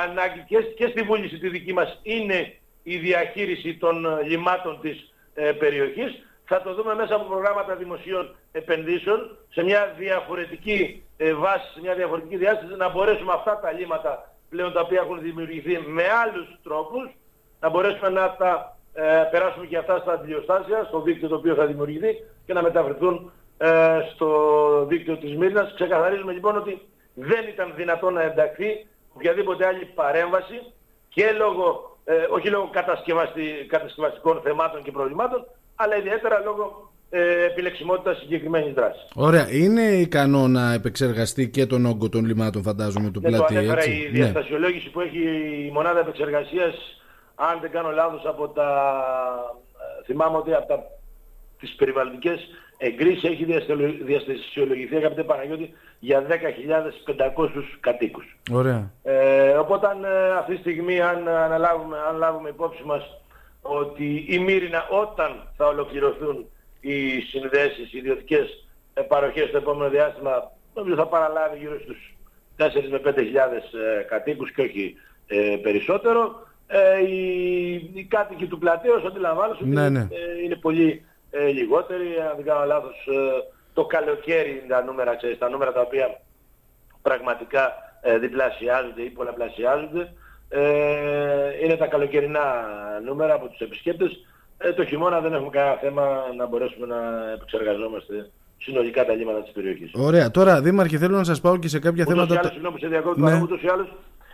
ανάγκη 0.04 0.44
και, 0.48 0.58
και 0.78 0.88
στη 0.88 1.02
βούληση 1.02 1.38
τη 1.38 1.50
δική 1.50 1.74
μας 1.74 2.00
είναι 2.04 2.40
η 2.84 2.98
διαχείριση 2.98 3.78
των 3.78 3.96
λιμάτων 4.28 4.80
της 4.82 5.14
ε, 5.34 5.52
περιοχής 5.52 6.12
θα 6.46 6.62
το 6.62 6.74
δούμε 6.74 6.96
μέσα 6.96 7.16
από 7.16 7.26
προγράμματα 7.26 7.76
δημοσίων 7.76 8.36
επενδύσεων 8.52 9.38
σε 9.50 9.64
μια 9.64 9.94
διαφορετική 9.98 11.04
ε, 11.18 11.34
βάση, 11.34 11.68
σε 11.74 11.80
μια 11.82 11.96
διαφορετική 11.96 12.38
διάσταση 12.38 12.76
να 12.76 12.90
μπορέσουμε 12.90 13.34
αυτά 13.34 13.60
τα 13.60 13.72
λύματα 13.72 14.12
πλέον 14.50 14.74
τα 14.74 14.82
οποία 14.82 15.00
έχουν 15.02 15.22
δημιουργηθεί 15.22 15.80
με 15.88 16.04
άλλους 16.24 16.48
τρόπους 16.64 17.04
να 17.60 17.70
μπορέσουμε 17.70 18.10
να 18.10 18.36
τα 18.36 18.78
ε, 18.94 19.28
περάσουμε 19.32 19.66
και 19.66 19.78
αυτά 19.78 19.98
στα 19.98 20.14
αντιλιοστάσια, 20.14 20.84
στο 20.84 21.02
δίκτυο 21.02 21.28
το 21.28 21.36
οποίο 21.36 21.56
θα 21.56 21.66
δημιουργηθεί 21.66 22.12
και 22.46 22.54
να 22.54 22.62
μεταφερθούν 22.62 23.32
ε, 23.58 24.00
στο 24.14 24.30
δίκτυο 24.90 25.18
της 25.18 25.36
Μύρνας. 25.36 25.74
Ξεκαθαρίζουμε 25.74 26.34
λοιπόν 26.34 26.58
ότι 26.58 26.82
δεν 27.16 27.48
ήταν 27.48 27.74
δυνατόν 27.76 28.14
να 28.14 28.22
ενταχθεί 28.22 28.86
οποιαδήποτε 29.14 29.66
άλλη 29.66 29.86
παρέμβαση 29.86 30.62
και 31.10 31.32
λόγω, 31.38 31.98
ε, 32.06 32.14
όχι 32.30 32.50
λόγω 32.50 32.70
κατασκευαστικών 33.68 34.42
θεμάτων 34.44 34.84
και 34.84 34.92
προβλημάτων, 34.92 35.46
αλλά 35.76 35.98
ιδιαίτερα 35.98 36.40
λόγω 36.40 36.92
ε, 37.10 37.46
επιλεξιμότητας 37.46 38.18
συγκεκριμένης 38.18 38.74
δράσης. 38.74 39.08
Ωραία. 39.16 39.48
Είναι 39.52 39.82
ικανό 39.82 40.48
να 40.48 40.74
επεξεργαστεί 40.74 41.50
και 41.50 41.66
τον 41.66 41.86
όγκο 41.86 42.10
των 42.10 42.26
λιμάτων, 42.26 42.62
φαντάζομαι, 42.62 43.10
του 43.10 43.22
πλατή, 43.22 43.54
το 43.54 43.60
ανέφερα, 43.60 43.86
Η 43.86 44.04
ναι. 44.04 44.10
διαστασιολόγηση 44.10 44.90
που 44.90 45.00
έχει 45.00 45.20
η 45.68 45.72
μονάδα 45.74 46.00
επεξεργασίας, 46.00 46.76
αν 47.36 47.60
δεν 47.62 47.72
κάνω 47.72 47.92
λάθος, 47.92 48.26
από 48.26 48.48
τα... 48.48 48.70
θυμάμαι 50.06 50.38
ότι 50.38 50.54
από 50.54 50.68
τα... 50.68 50.84
τις 51.60 51.76
περιβαλλοντικές 51.76 52.48
εγκρίσεις 52.78 53.24
έχει 53.24 53.46
διαστασιολογηθεί, 54.04 54.96
αγαπητέ 54.96 55.24
Παναγιώτη, 55.24 55.74
για 56.00 56.22
10.500 56.22 57.50
κατοίκους. 57.80 58.38
Ωραία. 58.52 58.92
Ε, 59.04 59.50
οπότε 59.50 59.88
ε, 59.88 60.32
αυτή 60.38 60.54
τη 60.54 60.60
στιγμή, 60.60 61.02
αν, 61.02 61.28
αναλάβουμε, 61.28 61.98
αν 62.10 62.18
λάβουμε 62.18 62.50
υπόψη 62.50 62.84
μας 62.84 63.04
ότι 63.62 64.26
η 64.28 64.40
Μύρινα 64.40 64.88
όταν 64.90 65.48
θα 65.58 65.68
ολοκληρωθούν 65.68 66.46
οι 66.80 67.20
συνδέσεις, 67.20 67.94
οι 67.94 67.98
ιδιωτικές 67.98 68.68
παροχές 69.08 69.48
στο 69.48 69.58
επόμενο 69.58 69.90
διάστημα, 69.90 70.52
νομίζω 70.74 70.96
θα 70.96 71.08
παραλάβει 71.08 71.58
γύρω 71.58 71.80
στους 71.80 72.16
4 72.58 72.68
με 72.90 73.02
5 73.06 73.14
χιλιάδες 73.18 73.64
ε, 73.74 74.06
κατοίκους 74.10 74.52
και 74.52 74.62
όχι 74.62 74.96
ε, 75.28 75.58
περισσότερο. 75.62 76.48
Ε, 76.68 77.00
οι, 77.00 77.74
οι 77.94 78.04
κάτοικοι 78.04 78.46
του 78.46 78.58
πλατείου, 78.58 79.08
αντιλαμβάνονται 79.08 79.58
ότι 79.62 79.70
ναι, 79.70 79.90
ναι. 79.90 80.00
Ε, 80.00 80.44
είναι 80.44 80.56
πολύ 80.56 81.06
ε, 81.40 81.48
λιγότεροι. 81.48 82.08
Αν 82.30 82.36
δεν 82.36 82.46
κάνω 82.46 82.66
λάθος, 82.66 83.08
το 83.74 83.86
καλοκαίρι 83.86 84.50
είναι 84.50 84.68
τα 84.68 84.84
νούμερα, 84.84 85.16
ξέρεις, 85.16 85.38
τα 85.38 85.50
νούμερα 85.50 85.72
τα 85.74 85.82
οποία 85.82 86.22
πραγματικά 87.02 87.74
διπλασιάζονται 88.20 89.02
ή 89.02 89.10
πολλαπλασιάζονται 89.10 90.14
ε, 90.50 91.64
είναι 91.64 91.76
τα 91.76 91.88
καλοκαιρινά 91.88 92.66
νούμερα 93.06 93.34
από 93.34 93.48
τους 93.48 93.60
επισκέπτες. 93.60 94.26
Ε, 94.58 94.74
το 94.74 94.86
χειμώνα 94.86 95.20
δεν 95.22 95.34
έχουμε 95.34 95.50
κανένα 95.50 95.76
θέμα 95.76 96.24
να 96.38 96.46
μπορέσουμε 96.46 96.86
να 96.86 97.32
επεξεργαζόμαστε 97.34 98.30
συνολικά 98.58 99.06
τα 99.06 99.14
λίμματα 99.14 99.42
της 99.42 99.52
περιοχής. 99.52 99.92
Ωραία. 99.94 100.32
Τώρα, 100.32 100.62
Δήμαρχε, 100.62 100.98
θέλω 100.98 101.18
να 101.18 101.24
σας 101.24 101.42
πάω 101.42 101.58
και 101.58 101.68
σε 101.68 101.80
κάποια 101.80 102.04
ούτως 102.08 102.16
θέματα... 102.16 102.40
Άλλως, 102.40 102.52
συγγνώμη, 102.52 102.80
σε 102.80 102.88
διακόπτω, 102.88 103.22
ναι. 103.22 103.42
ούτως 103.42 103.62
ή 103.62 103.68
άλλως 103.68 103.88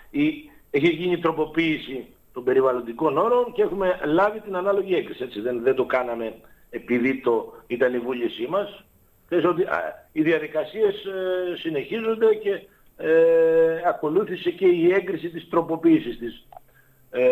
η, 0.10 0.34
έχει 0.72 0.88
γίνει 0.88 1.20
τροποποίηση 1.20 2.06
των 2.34 2.44
περιβαλλοντικών 2.44 3.18
όρων 3.18 3.52
και 3.54 3.62
έχουμε 3.62 4.00
λάβει 4.06 4.40
την 4.40 4.56
ανάλογη 4.56 4.96
έγκριση. 4.96 5.24
Έτσι. 5.24 5.42
Δεν, 5.42 5.62
δεν 5.64 5.76
το 5.76 5.86
κάναμε 5.86 6.34
επειδή 6.72 7.22
το 7.22 7.54
ήταν 7.68 7.94
η 7.94 8.00
βούλησή 8.00 8.48
μας. 8.50 8.84
Θες 9.28 9.46
ότι 9.46 9.64
α, 9.64 10.08
οι 10.12 10.22
διαδικασίες 10.22 11.06
ε, 11.06 11.56
συνεχίζονται 11.56 12.36
και 12.36 12.68
ε, 12.98 13.82
ακολούθησε 13.88 14.52
και 14.52 14.68
η 14.68 14.94
έγκριση 14.94 15.30
της 15.30 15.50
τροποποίησης 15.50 16.18
της, 16.18 16.48
ε, 16.50 16.61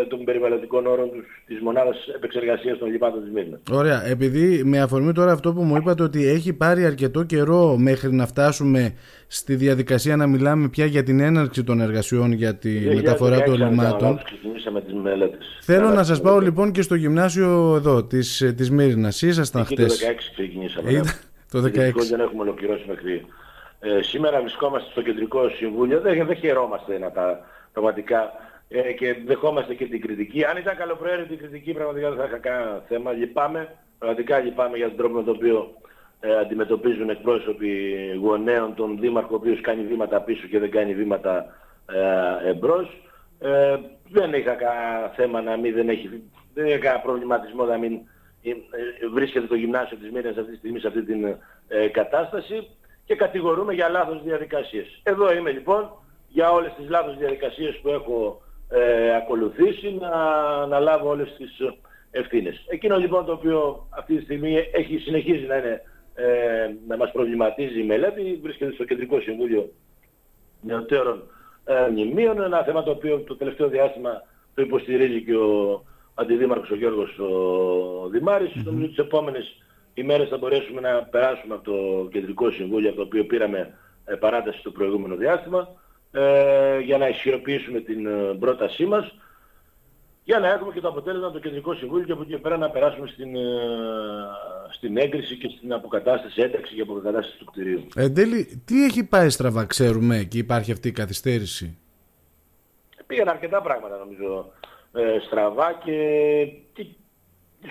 των 0.09 0.23
περιβαλλοντικών 0.23 0.85
όρων 0.85 1.11
τους, 1.11 1.25
της 1.45 1.59
μονάδας 1.61 2.07
επεξεργασίας 2.15 2.77
των 2.77 2.91
λιπάτων 2.91 3.21
της 3.23 3.31
Μύρνας. 3.31 3.59
Ωραία. 3.71 4.05
Επειδή 4.05 4.63
με 4.63 4.79
αφορμή 4.81 5.11
τώρα 5.11 5.31
αυτό 5.31 5.53
που 5.53 5.61
μου 5.61 5.75
είπατε 5.75 6.03
ότι 6.03 6.27
έχει 6.27 6.53
πάρει 6.53 6.85
αρκετό 6.85 7.23
καιρό 7.23 7.75
μέχρι 7.77 8.13
να 8.13 8.25
φτάσουμε 8.25 8.93
στη 9.27 9.55
διαδικασία 9.55 10.15
να 10.15 10.27
μιλάμε 10.27 10.69
πια 10.69 10.85
για 10.85 11.03
την 11.03 11.19
έναρξη 11.19 11.63
των 11.63 11.81
εργασιών 11.81 12.31
για 12.31 12.55
τη 12.55 12.69
μεταφορά 12.95 13.43
των 13.43 13.55
λιμάτων. 13.55 14.19
Θέλω 15.61 15.89
να 15.89 16.03
σας 16.03 16.21
πάω 16.21 16.39
λοιπόν 16.39 16.71
και 16.71 16.81
στο 16.81 16.95
γυμνάσιο 16.95 17.73
εδώ 17.75 18.03
της, 18.03 18.53
της 18.57 18.71
Μύρνας. 18.71 19.21
Ήσασταν 19.21 19.65
χτες. 19.65 19.99
Το 19.99 20.07
16 20.07 20.13
ξεκινήσαμε. 20.33 21.03
Το 21.51 21.59
16. 21.59 21.71
Δεν 22.09 22.19
έχουμε 22.19 22.41
ολοκληρώσει 22.41 22.83
μέχρι 22.87 23.25
ε, 23.79 24.01
σήμερα 24.01 24.39
βρισκόμαστε 24.41 24.89
στο 24.91 25.01
Κεντρικό 25.01 25.49
Συμβούλιο, 25.49 25.99
δεν, 25.99 26.25
δεν 26.25 26.35
χαιρόμαστε 26.35 26.97
να 26.97 27.11
τα 27.11 27.39
πραγματικά 27.73 28.31
ε, 28.69 28.93
και 28.93 29.15
δεχόμαστε 29.25 29.73
και 29.73 29.85
την 29.85 30.01
κριτική. 30.01 30.45
Αν 30.45 30.57
ήταν 30.57 30.77
καλοπροαίρετη 30.77 31.33
η 31.33 31.37
κριτική 31.37 31.73
πραγματικά 31.73 32.09
δεν 32.09 32.17
θα 32.17 32.25
είχα 32.25 32.37
κανένα 32.37 32.83
θέμα. 32.87 33.11
Λυπάμαι, 33.11 33.75
πραγματικά 33.97 34.39
λυπάμαι 34.39 34.77
για 34.77 34.87
τον 34.87 34.97
τρόπο 34.97 35.15
με 35.15 35.23
τον 35.23 35.35
οποίο 35.35 35.73
ε, 36.19 36.37
αντιμετωπίζουν 36.37 37.09
εκπρόσωποι 37.09 37.95
γονέων 38.21 38.75
τον 38.75 38.99
Δήμαρχο 38.99 39.33
ο 39.33 39.35
οποίος 39.35 39.61
κάνει 39.61 39.83
βήματα 39.83 40.21
πίσω 40.21 40.47
και 40.47 40.59
δεν 40.59 40.71
κάνει 40.71 40.93
βήματα 40.93 41.45
ε, 42.43 42.49
εμπρός. 42.49 43.01
Ε, 43.39 43.77
δεν 44.09 44.33
είχα 44.33 44.53
κανένα 44.53 45.11
θέμα 45.15 45.41
να 45.41 45.57
μην 45.57 45.73
δεν 45.73 45.89
έχει, 45.89 46.23
δεν 46.53 46.65
είχα 46.65 46.77
κανένα 46.77 47.01
προβληματισμό 47.01 47.65
να 47.65 47.77
μην 47.77 47.99
ε, 48.41 48.51
βρίσκεται 49.13 49.47
το 49.47 49.55
γυμνάσιο 49.55 49.97
της 49.97 50.11
Μύριας 50.11 50.37
αυτή 50.37 50.51
τη 50.51 50.57
στιγμή 50.57 50.79
σε 50.79 50.87
αυτή 50.87 51.03
την 51.03 51.37
ε, 51.67 51.87
κατάσταση 51.87 52.67
και 53.05 53.15
κατηγορούμε 53.15 53.73
για 53.73 53.89
λάθος 53.89 54.23
διαδικασίες. 54.23 54.99
Εδώ 55.03 55.33
είμαι 55.33 55.51
λοιπόν 55.51 55.91
για 56.27 56.51
όλες 56.51 56.73
τις 56.77 56.89
λάθος 56.89 57.17
διαδικασίες 57.17 57.79
που 57.81 57.89
έχω 57.89 58.41
ε, 58.69 59.15
ακολουθήσει 59.15 59.97
να, 59.99 60.65
να 60.65 60.79
λάβω 60.79 61.09
όλες 61.09 61.35
τις 61.37 61.61
ευθύνες. 62.11 62.65
Εκείνο 62.67 62.97
λοιπόν 62.97 63.25
το 63.25 63.31
οποίο 63.31 63.87
αυτή 63.89 64.15
τη 64.17 64.23
στιγμή 64.23 64.55
έχει 64.73 64.97
συνεχίζει 64.97 65.45
να, 65.45 65.55
είναι, 65.55 65.81
ε, 66.15 66.69
να 66.87 66.97
μας 66.97 67.11
προβληματίζει 67.11 67.79
η 67.79 67.85
μελέτη, 67.85 68.39
βρίσκεται 68.41 68.71
στο 68.71 68.83
Κεντρικό 68.83 69.19
Συμβούλιο 69.19 69.69
Νεωτέρων 70.61 71.23
ε, 71.65 71.89
Μνημείων, 71.91 72.41
ένα 72.41 72.63
θέμα 72.63 72.83
το 72.83 72.91
οποίο 72.91 73.19
το 73.19 73.35
τελευταίο 73.35 73.67
διάστημα 73.67 74.23
το 74.53 74.61
υποστηρίζει 74.61 75.23
και 75.23 75.35
ο 75.35 75.83
Αντιδήμαρχος 76.13 76.69
ο 76.69 76.75
Γιώργος 76.75 77.19
ο 77.19 78.09
Δημάρης. 78.09 78.51
Mm-hmm. 78.55 78.63
Νομίζω 78.63 78.87
τις 78.87 78.97
επόμενες 78.97 79.57
ημέρες 79.93 80.29
θα 80.29 80.37
μπορέσουμε 80.37 80.81
να 80.81 81.03
περάσουμε 81.03 81.53
από 81.53 81.63
το 81.63 82.07
Κεντρικό 82.11 82.51
Συμβούλιο 82.51 82.89
από 82.89 82.97
το 82.97 83.03
οποίο 83.03 83.25
πήραμε 83.25 83.77
ε, 84.05 84.15
παράταση 84.15 84.59
στο 84.59 84.71
προηγούμενο 84.71 85.15
διάστημα 85.15 85.67
ε, 86.11 86.79
για 86.79 86.97
να 86.97 87.07
ισχυροποιήσουμε 87.07 87.79
την 87.79 88.05
ε, 88.05 88.35
πρότασή 88.39 88.85
μας 88.85 89.13
για 90.23 90.39
να 90.39 90.47
έχουμε 90.47 90.71
και 90.73 90.79
το 90.79 90.87
αποτέλεσμα 90.87 91.27
από 91.27 91.35
το 91.35 91.41
Κεντρικό 91.41 91.73
Συμβούλιο 91.73 92.05
και 92.05 92.11
από 92.11 92.21
εκεί 92.21 92.37
πέρα 92.37 92.57
να 92.57 92.69
περάσουμε 92.69 93.07
στην, 93.07 93.35
ε, 93.35 93.39
στην 94.69 94.97
έγκριση 94.97 95.37
και 95.37 95.49
στην 95.57 95.73
αποκατάσταση, 95.73 96.41
ένταξη 96.41 96.75
και 96.75 96.81
αποκατάσταση 96.81 97.37
του 97.37 97.45
κτηρίου. 97.45 97.87
Εν 97.95 98.13
τέλει, 98.13 98.61
τι 98.65 98.83
έχει 98.83 99.03
πάει 99.03 99.29
στραβά, 99.29 99.65
ξέρουμε 99.65 100.23
και 100.23 100.37
υπάρχει 100.37 100.71
αυτή 100.71 100.87
η 100.87 100.91
καθυστέρηση; 100.91 101.77
Πήγαν 103.07 103.29
αρκετά 103.29 103.61
πράγματα 103.61 103.97
νομίζω 103.97 104.51
ε, 104.93 105.19
στραβά 105.25 105.73
και, 105.83 105.95
και 106.73 106.85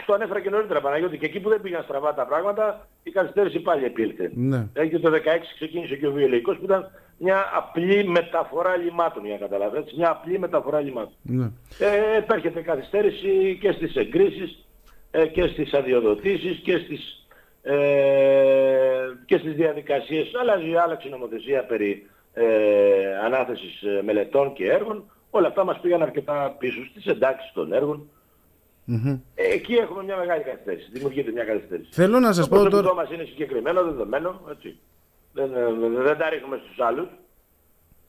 στο 0.02 0.12
ανέφερα 0.12 0.40
και 0.40 0.50
νωρίτερα 0.50 0.80
Παναγιώτη 0.80 1.18
και 1.18 1.26
εκεί 1.26 1.40
που 1.40 1.48
δεν 1.48 1.60
πήγαν 1.60 1.82
στραβά 1.82 2.14
τα 2.14 2.26
πράγματα 2.26 2.88
η 3.02 3.10
καθυστέρηση 3.10 3.60
πάλι 3.60 3.84
επήλθε. 3.84 4.30
Ναι. 4.34 4.68
Δηλαδή 4.72 4.98
το 4.98 5.10
2016 5.12 5.18
ξεκίνησε 5.54 5.96
και 5.96 6.06
ο 6.06 6.12
Βιολεϊκός 6.12 6.56
που 6.56 6.64
ήταν 6.64 6.90
μια 7.18 7.50
απλή 7.54 8.04
μεταφορά 8.04 8.76
λιμάτων 8.76 9.24
για 9.24 9.34
να 9.34 9.40
καταλάβετε, 9.40 9.90
μια 9.96 10.10
απλή 10.10 10.38
μεταφορά 10.38 10.80
λιμάτων. 10.80 11.12
Ναι. 11.22 11.50
Ε, 11.78 12.16
επέρχεται 12.16 12.60
καθυστέρηση 12.60 13.58
και 13.60 13.72
στις 13.72 13.94
εγκρίσεις 13.96 14.66
ε, 15.10 15.26
και 15.26 15.46
στις 15.46 15.72
αδειοδοτήσεις 15.72 16.58
και 16.58 16.78
στις, 16.78 17.26
ε, 17.62 17.76
και 19.24 19.38
στις 19.38 19.54
διαδικασίες. 19.54 20.30
Αλλάζει, 20.40 20.74
άλλαξε 20.74 21.08
η 21.08 21.10
νομοθεσία 21.10 21.64
περί 21.64 22.10
ε, 22.32 22.44
ανάθεσης 23.24 23.82
ε, 23.82 24.02
μελετών 24.04 24.52
και 24.52 24.70
έργων. 24.70 25.10
Όλα 25.30 25.48
αυτά 25.48 25.64
μας 25.64 25.80
πήγαν 25.80 26.02
αρκετά 26.02 26.56
πίσω 26.58 26.84
στις 26.90 27.06
εντάξεις 27.06 27.52
των 27.52 27.72
έργων. 27.72 28.08
Mm-hmm. 28.88 29.20
Εκεί 29.34 29.74
έχουμε 29.74 30.02
μια 30.02 30.16
μεγάλη 30.16 30.42
καθυστέρηση. 30.42 30.90
Δημιουργείται 30.92 31.30
μια 31.30 31.44
καθυστέρηση. 31.44 31.88
Θέλω 31.92 32.18
να 32.18 32.32
σας 32.32 32.48
πω 32.48 32.68
τώρα... 32.68 32.88
Το 32.88 32.94
μας 32.94 33.10
είναι 33.10 33.24
συγκεκριμένο, 33.24 33.82
δεδομένο, 33.82 34.40
έτσι. 34.50 34.78
Δεν, 35.38 35.80
δεν, 35.80 36.02
δεν 36.02 36.18
τα 36.18 36.28
ρίχνουμε 36.28 36.60
στους 36.64 36.80
άλλους. 36.80 37.08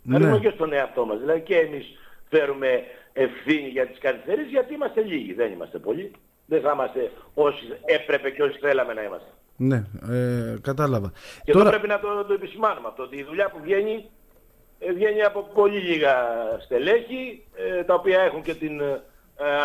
Ναι. 0.04 0.18
Ρίχνουμε 0.18 0.40
και 0.40 0.50
στον 0.50 0.74
εαυτό 0.74 1.06
μας. 1.06 1.20
Δηλαδή 1.20 1.42
και 1.42 1.58
εμείς 1.58 1.86
φέρουμε 2.30 2.84
ευθύνη 3.14 3.68
για 3.68 3.88
τις 3.88 3.98
καθυστερήσεις 3.98 4.52
γιατί 4.52 4.74
είμαστε 4.74 5.02
λίγοι. 5.02 5.34
Δεν 5.34 5.52
είμαστε 5.52 5.80
πολλοί. 5.80 6.12
Δεν 6.46 6.62
θα 6.62 6.72
είμαστε 6.74 7.12
όσοι 7.34 7.64
έπρεπε 7.86 8.30
και 8.30 8.44
όσοι 8.44 8.60
θέλαμε 8.60 8.94
να 8.94 9.04
είμαστε. 9.04 9.30
Ναι, 9.58 9.84
ε, 10.10 10.56
κατάλαβα. 10.62 11.12
Και 11.44 11.52
Τώρα... 11.52 11.70
πρέπει 11.70 11.88
να 11.88 12.00
το, 12.00 12.24
το 12.26 12.34
επισημάνουμε 12.34 12.88
αυτό. 12.88 13.04
Ότι 13.04 13.18
η 13.18 13.24
δουλειά 13.24 13.50
που 13.50 13.60
βγαίνει, 13.62 14.10
ε, 14.80 14.92
βγαίνει 14.92 15.24
από 15.24 15.42
πολύ 15.54 15.80
λίγα 15.80 16.14
στελέχη, 16.60 17.44
ε, 17.56 17.84
τα 17.84 17.94
οποία 17.94 18.20
έχουν 18.20 18.42
και 18.42 18.54
την 18.54 18.80
ε, 18.80 19.02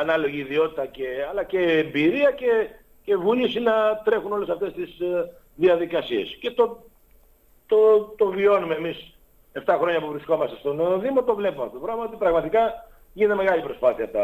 ανάλογη 0.00 0.38
ιδιότητα, 0.38 0.86
και, 0.86 1.06
αλλά 1.30 1.44
και 1.44 1.58
εμπειρία 1.58 2.30
και, 2.30 2.68
και 3.04 3.16
βούληση 3.16 3.60
να 3.60 4.00
τρέχουν 4.04 4.32
όλες 4.32 4.48
αυτές 4.48 4.72
τις 4.72 5.00
ε, 5.00 5.30
διαδικασίες. 5.54 6.36
Και 6.40 6.50
το 6.50 6.84
το, 7.66 8.00
το 8.16 8.26
βιώνουμε 8.26 8.74
εμείς. 8.74 9.14
7 9.66 9.76
χρόνια 9.80 10.00
που 10.00 10.06
βρισκόμαστε 10.06 10.56
στον 10.56 11.00
Δήμο, 11.00 11.22
το 11.22 11.34
βλέπουμε 11.34 11.64
αυτό 11.64 11.78
το 11.78 11.84
πράγμα, 11.84 12.02
ότι 12.02 12.16
πραγματικά 12.16 12.88
γίνεται 13.16 13.34
μεγάλη 13.42 13.62
προσπάθεια 13.62 14.04
από 14.04 14.18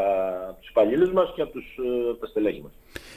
τους 0.61 0.69
υπαλλήλους 0.69 1.13
μας 1.13 1.33
και 1.35 1.43
από 1.43 1.53
τους, 1.53 1.65
ε, 1.65 2.15
τα 2.21 2.27
στελέχη 2.27 2.63
μας. 2.63 2.73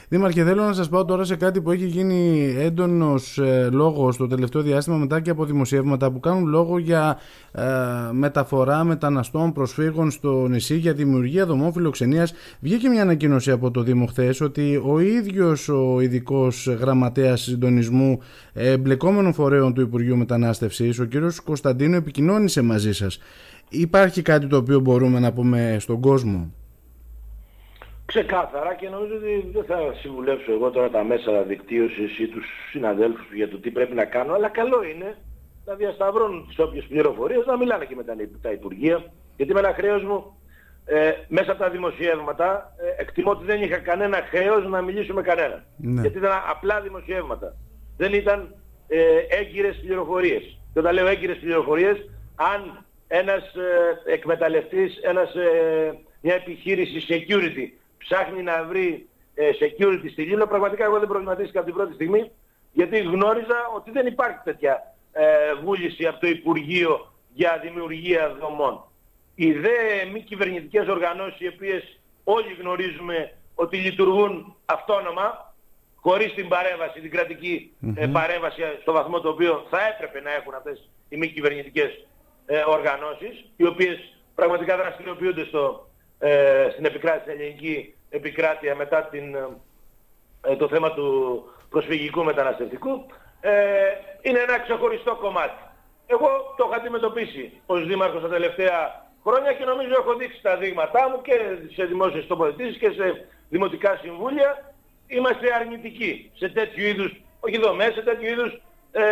Δήμαρχε, 0.10 0.44
θέλω 0.44 0.64
να 0.64 0.74
σας 0.74 0.90
πάω 0.90 1.06
τώρα 1.06 1.24
σε 1.24 1.36
κάτι 1.36 1.62
που 1.62 1.72
έχει 1.72 1.86
γίνει 1.86 2.54
έντονος 2.60 3.38
ε, 3.38 3.70
λόγος 3.72 4.18
το 4.18 4.28
τελευταίο 4.28 4.62
διάστημα 4.62 4.98
μετά 4.98 5.22
και 5.22 5.30
από 5.30 5.46
δημοσιεύματα 5.46 6.12
που 6.12 6.20
κάνουν 6.20 6.48
λόγο 6.48 6.78
για 6.78 7.20
ε, 7.52 7.64
μεταφορά 8.12 8.84
μεταναστών 8.84 9.54
προσφύγων 9.54 10.12
στο 10.12 10.48
νησί 10.48 10.76
για 10.76 10.94
δημιουργία 10.94 11.46
δομών 11.46 11.74
φιλοξενίας. 11.74 12.34
Βγήκε 12.60 12.90
μια 12.90 13.02
ανακοίνωση 13.02 13.52
από 13.52 13.72
το 13.72 13.82
Δήμο 13.82 14.06
χθες 14.06 14.42
ότι 14.42 14.82
ο 14.86 15.00
ίδιος 15.00 15.70
ο 15.70 16.00
ειδικός 16.02 16.68
γραμματέας 16.68 17.42
συντονισμού 17.42 18.20
εμπλεκόμενων 18.54 19.34
φορέων 19.34 19.74
του 19.74 19.82
Υπουργείου 19.82 20.18
Μετανάστευσης, 20.18 21.00
ο 21.00 21.06
κύριος 21.06 21.40
Κωνσταντίνο, 21.40 21.96
επικοινώνησε 21.96 22.62
μαζί 22.62 22.94
σας. 22.94 23.20
Υπάρχει 23.76 24.22
κάτι 24.22 24.48
το 24.48 24.58
οποίο 24.58 24.80
μπορούμε 24.80 25.20
να 25.20 25.34
πούμε 25.34 25.78
στον 25.80 26.02
κόσμο; 26.02 26.52
Ξεκάθαρα 28.06 28.76
και 28.76 28.90
νομίζω 28.90 29.16
ότι 29.16 29.50
δεν 29.54 29.64
θα 29.64 29.78
συμβουλεύσω 30.02 30.52
εγώ 30.52 30.70
τώρα 30.70 30.90
τα 30.90 31.04
μέσα 31.04 31.42
δικτύωσης 31.42 32.20
ή 32.20 32.28
τους 32.28 32.46
συναδέλφους 32.72 33.34
για 33.34 33.50
το 33.50 33.58
τι 33.58 33.70
πρέπει 33.70 33.96
να 33.96 34.06
κάνω, 34.06 34.34
αλλά 34.34 34.48
καλό 34.48 34.84
είναι 34.84 35.18
να 35.66 35.74
διασταυρώνουν 35.74 36.48
τις 36.48 36.60
όποιες 36.60 36.86
πληροφορίες, 36.86 37.46
να 37.46 37.58
μιλάνε 37.58 37.86
και 37.86 37.96
με 37.96 38.04
τα 38.42 38.52
Υπουργεία, 38.52 39.04
γιατί 39.36 39.54
με 39.54 39.60
ένα 39.60 39.74
χρέος 39.74 40.04
μου 40.04 40.38
ε, 40.86 41.12
μέσα 41.28 41.52
από 41.52 41.62
τα 41.62 41.70
δημοσιεύματα 41.70 42.74
ε, 42.78 43.02
εκτιμώ 43.02 43.32
ότι 43.32 43.46
δεν 43.46 43.62
είχα 43.62 43.78
κανένα 43.78 44.18
χρέος 44.30 44.70
να 44.70 44.82
μιλήσω 44.82 45.14
με 45.14 45.22
κανένα. 45.22 45.64
Ναι. 45.78 46.02
Γιατί 46.02 46.18
ήταν 46.18 46.32
απλά 46.50 46.82
δημοσιεύματα. 46.82 47.56
Δεν 47.98 48.14
ήταν 48.14 48.56
ε, 48.88 49.00
έγκυρες 49.40 49.76
πληροφορίες. 49.76 50.60
Και 50.74 50.80
όταν 50.80 50.94
λέω 50.94 51.08
έγκυρες 51.08 51.38
πληροφορίες, 51.38 52.10
αν 52.36 52.83
ένας 53.16 53.44
ε, 53.56 54.02
εκμεταλλευτής, 54.06 54.98
ένας, 55.02 55.36
ε, 55.36 56.00
μια 56.22 56.36
επιχείρηση 56.36 57.06
security 57.10 57.68
ψάχνει 57.98 58.44
να 58.44 58.64
βρει 58.64 59.08
ε, 59.36 59.50
security 59.60 60.10
στη 60.12 60.22
Λίμνο, 60.22 60.46
πραγματικά 60.46 60.84
εγώ 60.84 61.00
δεν 61.00 61.08
προβληματίστηκα 61.08 61.60
από 61.60 61.68
την 61.68 61.78
πρώτη 61.78 61.94
στιγμή, 61.94 62.32
γιατί 62.72 63.00
γνώριζα 63.00 63.60
ότι 63.76 63.92
δεν 63.92 64.06
υπάρχει 64.06 64.38
τέτοια 64.44 64.96
ε, 65.12 65.26
βούληση 65.64 66.06
από 66.06 66.20
το 66.20 66.28
Υπουργείο 66.28 67.14
για 67.34 67.60
δημιουργία 67.64 68.36
δομών. 68.40 68.84
Οι 69.36 69.52
δε 69.52 70.06
μη 70.14 70.22
κυβερνητικές 70.22 70.88
οργανώσεις, 70.88 71.40
οι 71.40 71.48
οποίες 71.48 72.00
όλοι 72.24 72.54
γνωρίζουμε 72.60 73.34
ότι 73.56 73.78
λειτουργούν 73.78 74.56
αυτόνομα, 74.66 75.54
χωρίς 75.96 76.34
την 76.34 76.48
παρέμβαση, 76.48 77.00
την 77.00 77.12
κρατική 77.12 77.74
ε, 77.96 78.08
παρέμβαση 78.08 78.62
στο 78.82 78.92
βαθμό 78.92 79.20
το 79.20 79.30
οποίο 79.30 79.66
θα 79.70 79.80
έπρεπε 79.88 80.22
να 80.22 80.32
έχουν 80.34 80.54
αυτές 80.54 80.90
οι 81.10 81.18
μη 81.18 81.28
κυβερνητικές 81.28 82.06
ε, 82.46 82.64
οργανώσεις, 82.68 83.46
οι 83.56 83.66
οποίες 83.66 83.98
πραγματικά 84.36 84.78
δραστηριοποιούνται 84.78 85.46
στο, 85.46 85.90
ε, 86.20 86.68
στην 86.72 86.86
επικράτηση, 86.86 87.24
στην 87.24 87.42
ελληνική 87.42 87.96
επικράτεια 88.10 88.76
μετά 88.76 89.04
την, 89.04 89.36
ε, 90.42 90.56
το 90.56 90.68
θέμα 90.68 90.94
του 90.94 91.44
προσφυγικού 91.70 92.24
μεταναστευτικού, 92.24 93.06
ε, 93.42 93.52
είναι 94.22 94.40
ένα 94.40 94.60
ξεχωριστό 94.60 95.16
κομμάτι. 95.16 95.62
Εγώ 96.06 96.28
το 96.58 96.64
έχω 96.64 96.76
αντιμετωπίσει 96.76 97.62
ως 97.66 97.86
δήμαρχος 97.88 98.22
τα 98.22 98.28
τελευταία 98.30 99.06
χρόνια 99.24 99.54
και 99.54 99.66
νομίζω 99.66 99.94
έχω 100.00 100.16
δείξει 100.16 100.42
τα 100.42 100.58
δείγματά 100.58 101.10
μου 101.10 101.22
και 101.22 101.34
σε 101.76 101.86
δημόσιες 101.86 102.28
τοποθετήσεις 102.28 102.78
και 102.78 102.90
σε 102.90 103.28
δημοτικά 103.50 104.00
συμβούλια. 104.02 104.74
Είμαστε 105.08 105.54
αρνητικοί 105.54 106.32
σε 106.36 106.50
τέτοιου 106.50 106.84
είδους, 106.84 107.22
όχι 107.40 107.58
δομές, 107.58 107.94
σε 107.94 108.02
τέτοιου 108.02 108.28
είδους 108.28 108.62
ε, 108.92 109.04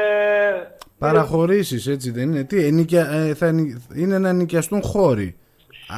Παραχωρήσεις 1.01 1.87
έτσι 1.87 2.11
δεν 2.11 2.31
είναι. 2.31 2.43
Τι, 2.43 2.65
ενοικια, 2.65 3.07
ε, 3.11 3.33
θα 3.33 3.47
είναι 3.95 4.19
να 4.19 4.33
νοικιαστούν 4.33 4.81
χώροι. 4.81 5.35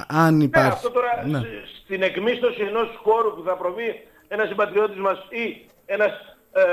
Αν 0.08 0.38
ναι, 0.38 0.44
υπάρχει. 0.44 0.70
Ναι, 0.70 0.74
αυτό 0.74 0.92
τώρα 0.92 1.24
ναι. 1.26 1.42
στην 1.84 2.02
εκμίσθωση 2.02 2.62
ενός 2.62 2.90
χώρου 3.04 3.36
που 3.36 3.44
θα 3.46 3.56
προβεί 3.58 3.90
ένας 4.28 4.48
συμπατριώτης 4.48 5.00
μας 5.00 5.18
ή 5.30 5.66
ένας 5.86 6.12
ε, 6.52 6.64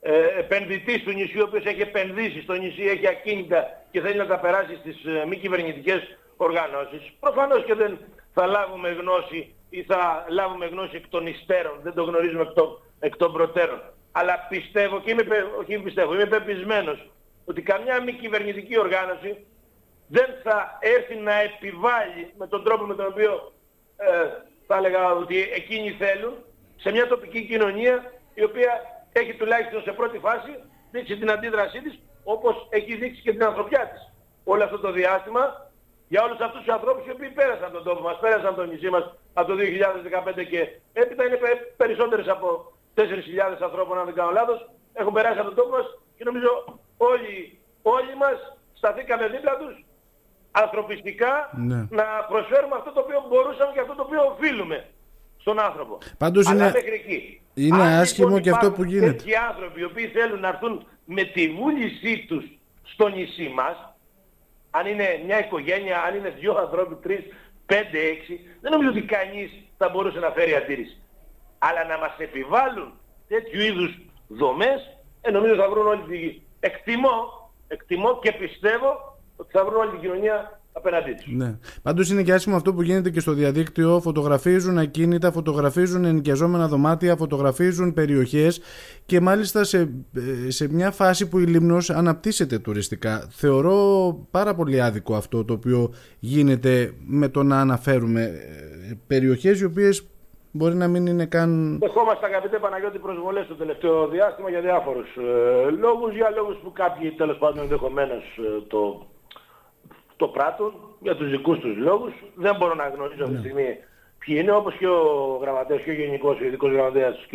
ε, 0.00 0.38
επενδυτής 0.38 1.02
του 1.02 1.12
νησιού 1.12 1.40
ο 1.40 1.46
οποίος 1.48 1.64
έχει 1.64 1.80
επενδύσει 1.80 2.40
στο 2.42 2.52
νησί, 2.52 2.82
έχει 2.82 3.08
ακίνητα 3.08 3.60
και 3.90 4.00
θέλει 4.00 4.16
να 4.16 4.26
τα 4.26 4.38
περάσει 4.38 4.74
στις 4.80 5.04
ε, 5.04 5.26
μη 5.28 5.36
κυβερνητικές 5.36 6.00
οργανώσεις. 6.36 7.12
Προφανώς 7.20 7.64
και 7.64 7.74
δεν 7.74 7.98
θα 8.34 8.46
λάβουμε 8.46 8.88
γνώση 9.00 9.54
ή 9.70 9.82
θα 9.82 10.24
λάβουμε 10.28 10.66
γνώση 10.66 10.96
εκ 10.96 11.08
των 11.08 11.26
υστέρων, 11.26 11.76
δεν 11.82 11.94
το 11.94 12.02
γνωρίζουμε 12.02 12.42
εκ 12.42 12.52
των, 12.52 12.68
εκ 12.98 13.16
των 13.16 13.32
προτέρων 13.32 13.80
αλλά 14.16 14.46
πιστεύω 14.48 15.00
και 15.00 15.10
είμαι, 15.10 15.24
όχι 15.60 15.78
πιστεύω, 15.78 16.14
είμαι 16.14 16.26
πεπισμένος 16.26 17.10
ότι 17.44 17.62
καμιά 17.62 18.02
μη 18.02 18.12
κυβερνητική 18.12 18.78
οργάνωση 18.78 19.46
δεν 20.06 20.28
θα 20.42 20.78
έρθει 20.80 21.14
να 21.14 21.34
επιβάλλει 21.40 22.32
με 22.38 22.46
τον 22.46 22.64
τρόπο 22.64 22.84
με 22.84 22.94
τον 22.94 23.06
οποίο 23.06 23.52
ε, 23.96 24.06
θα 24.66 24.76
έλεγα 24.76 25.12
ότι 25.12 25.36
εκείνοι 25.40 25.90
θέλουν 25.90 26.34
σε 26.76 26.90
μια 26.90 27.06
τοπική 27.06 27.46
κοινωνία 27.46 28.12
η 28.34 28.42
οποία 28.44 28.72
έχει 29.12 29.34
τουλάχιστον 29.34 29.82
σε 29.82 29.92
πρώτη 29.92 30.18
φάση 30.18 30.52
δείξει 30.90 31.16
την 31.16 31.30
αντίδρασή 31.30 31.80
της 31.80 31.98
όπως 32.24 32.66
έχει 32.70 32.96
δείξει 32.96 33.22
και 33.22 33.32
την 33.32 33.44
ανθρωπιά 33.44 33.88
της. 33.88 34.12
Όλο 34.44 34.64
αυτό 34.64 34.78
το 34.78 34.92
διάστημα 34.92 35.70
για 36.08 36.22
όλους 36.24 36.40
αυτούς 36.40 36.60
τους 36.62 36.74
ανθρώπους 36.74 37.06
οι 37.06 37.10
οποίοι 37.10 37.28
πέρασαν 37.28 37.72
τον 37.72 37.84
τόπο 37.84 38.02
μας, 38.02 38.18
πέρασαν 38.20 38.54
το 38.54 38.64
νησί 38.64 38.90
μας 38.90 39.14
από 39.32 39.48
το 39.48 39.56
2015 39.56 40.44
και 40.50 40.68
έπειτα 40.92 41.24
είναι 41.24 41.38
περισσότερες 41.76 42.28
από 42.28 42.73
4.000 42.94 43.62
ανθρώπων, 43.62 43.98
αν 43.98 44.04
δεν 44.04 44.14
κάνω 44.14 44.30
λάθος, 44.30 44.70
έχουν 44.92 45.12
περάσει 45.12 45.38
από 45.38 45.48
τον 45.48 45.56
τόπο 45.56 45.70
μας 45.76 45.86
και 46.16 46.24
νομίζω 46.24 46.50
όλοι, 46.96 47.58
όλοι 47.82 48.14
μας 48.22 48.36
σταθήκαμε 48.72 49.28
δίπλα 49.28 49.56
τους 49.56 49.84
ανθρωπιστικά 50.50 51.50
ναι. 51.54 51.86
να 51.90 52.04
προσφέρουμε 52.28 52.74
αυτό 52.78 52.90
το 52.92 53.00
οποίο 53.00 53.24
μπορούσαμε 53.28 53.72
και 53.72 53.80
αυτό 53.80 53.94
το 53.94 54.02
οποίο 54.02 54.20
οφείλουμε 54.32 54.86
στον 55.40 55.60
άνθρωπο. 55.60 55.98
Πάντως 56.18 56.46
Αλλά 56.46 56.64
είναι, 56.64 56.72
μέχρι 56.72 56.92
εκεί. 56.92 57.40
είναι 57.54 57.82
αν, 57.82 58.00
άσχημο 58.00 58.26
λοιπόν, 58.26 58.42
και 58.42 58.50
αυτό 58.50 58.72
που 58.72 58.84
γίνεται. 58.84 59.12
Τέτοιοι 59.12 59.34
άνθρωποι 59.34 59.80
οι 59.80 59.84
οποίοι 59.84 60.06
θέλουν 60.06 60.40
να 60.40 60.48
έρθουν 60.48 60.86
με 61.04 61.22
τη 61.24 61.48
βούλησή 61.48 62.24
τους 62.28 62.44
στο 62.82 63.08
νησί 63.08 63.48
μας, 63.54 63.76
αν 64.70 64.86
είναι 64.86 65.22
μια 65.26 65.38
οικογένεια, 65.44 66.02
αν 66.02 66.16
είναι 66.16 66.30
δύο 66.30 66.54
ανθρώποι, 66.56 66.94
τρεις, 66.94 67.22
5-6, 67.66 67.74
δεν 68.60 68.72
νομίζω 68.72 68.90
ότι 68.90 69.02
κανείς 69.02 69.50
θα 69.78 69.88
μπορούσε 69.88 70.18
να 70.18 70.30
φέρει 70.30 70.54
αντίρρηση. 70.54 70.96
Αλλά 71.66 71.82
να 71.92 71.96
μας 71.98 72.14
επιβάλλουν 72.18 72.90
τέτοιου 73.28 73.60
είδους 73.60 73.92
δομές, 74.28 74.80
ε, 75.20 75.30
νομίζω 75.30 75.54
θα 75.54 75.68
βρουν 75.70 75.86
όλη 75.86 76.02
τη... 76.10 76.42
Εκτιμώ, 76.60 77.16
εκτιμώ 77.68 78.18
και 78.22 78.32
πιστεύω 78.32 78.90
ότι 79.36 79.50
θα 79.52 79.64
βρουν 79.64 79.76
όλη 79.80 79.90
την 79.90 80.00
κοινωνία 80.00 80.60
απέναντί 80.72 81.12
τους. 81.12 81.32
Ναι. 81.32 81.58
Πάντως 81.82 82.10
είναι 82.10 82.22
και 82.22 82.32
άσχημο 82.32 82.56
αυτό 82.56 82.74
που 82.74 82.82
γίνεται 82.82 83.10
και 83.10 83.20
στο 83.20 83.32
διαδίκτυο. 83.32 84.00
Φωτογραφίζουν 84.00 84.78
ακίνητα, 84.78 85.32
φωτογραφίζουν 85.32 86.04
ενοικιαζόμενα 86.04 86.68
δωμάτια, 86.68 87.16
φωτογραφίζουν 87.16 87.92
περιοχές 87.92 88.60
και 89.06 89.20
μάλιστα 89.20 89.64
σε, 89.64 89.90
σε 90.48 90.68
μια 90.72 90.90
φάση 90.90 91.28
που 91.28 91.38
η 91.38 91.44
Λίμνος 91.44 91.90
αναπτύσσεται 91.90 92.58
τουριστικά. 92.58 93.26
Θεωρώ 93.30 93.78
πάρα 94.30 94.54
πολύ 94.54 94.80
άδικο 94.80 95.14
αυτό 95.14 95.44
το 95.44 95.52
οποίο 95.52 95.94
γίνεται 96.18 96.94
με 97.06 97.28
το 97.28 97.42
να 97.42 97.60
αναφέρουμε 97.60 98.22
ε, 98.22 98.94
περιοχές 99.06 99.60
οι 99.60 99.64
οποίες 99.64 100.06
μπορεί 100.56 100.74
να 100.74 100.88
μην 100.88 101.06
είναι 101.06 101.26
καν... 101.26 101.78
Δεχόμαστε 101.78 102.26
αγαπητέ 102.26 102.58
Παναγιώτη 102.58 102.98
προσβολές 102.98 103.46
το 103.46 103.54
τελευταίο 103.54 104.08
διάστημα 104.08 104.50
για 104.50 104.60
διάφορους 104.60 105.16
ε, 105.16 105.70
λόγους, 105.70 106.14
για 106.14 106.30
λόγους 106.30 106.56
που 106.62 106.72
κάποιοι 106.72 107.10
τέλος 107.10 107.36
πάντων 107.38 107.58
ενδεχομένως 107.58 108.22
ε, 108.38 108.60
το 108.68 109.06
το 110.16 110.28
πράττουν 110.28 110.72
για 111.00 111.16
τους 111.16 111.30
δικούς 111.30 111.58
τους 111.58 111.76
λόγους. 111.76 112.12
Δεν 112.34 112.56
μπορώ 112.56 112.74
να 112.74 112.88
γνωρίζω 112.88 113.22
αυτή 113.22 113.36
τη 113.36 113.42
ναι. 113.42 113.48
στιγμή 113.48 113.78
ποιοι 114.18 114.36
είναι, 114.38 114.52
όπως 114.52 114.74
και 114.74 114.86
ο 114.86 115.38
γραμματέας 115.40 115.82
και 115.82 115.90
ο 115.90 115.94
γενικός 115.94 116.40
ο 116.40 116.44
ειδικός 116.44 116.72
γραμματέας 116.72 117.14
ο 117.14 117.26
κ. 117.30 117.32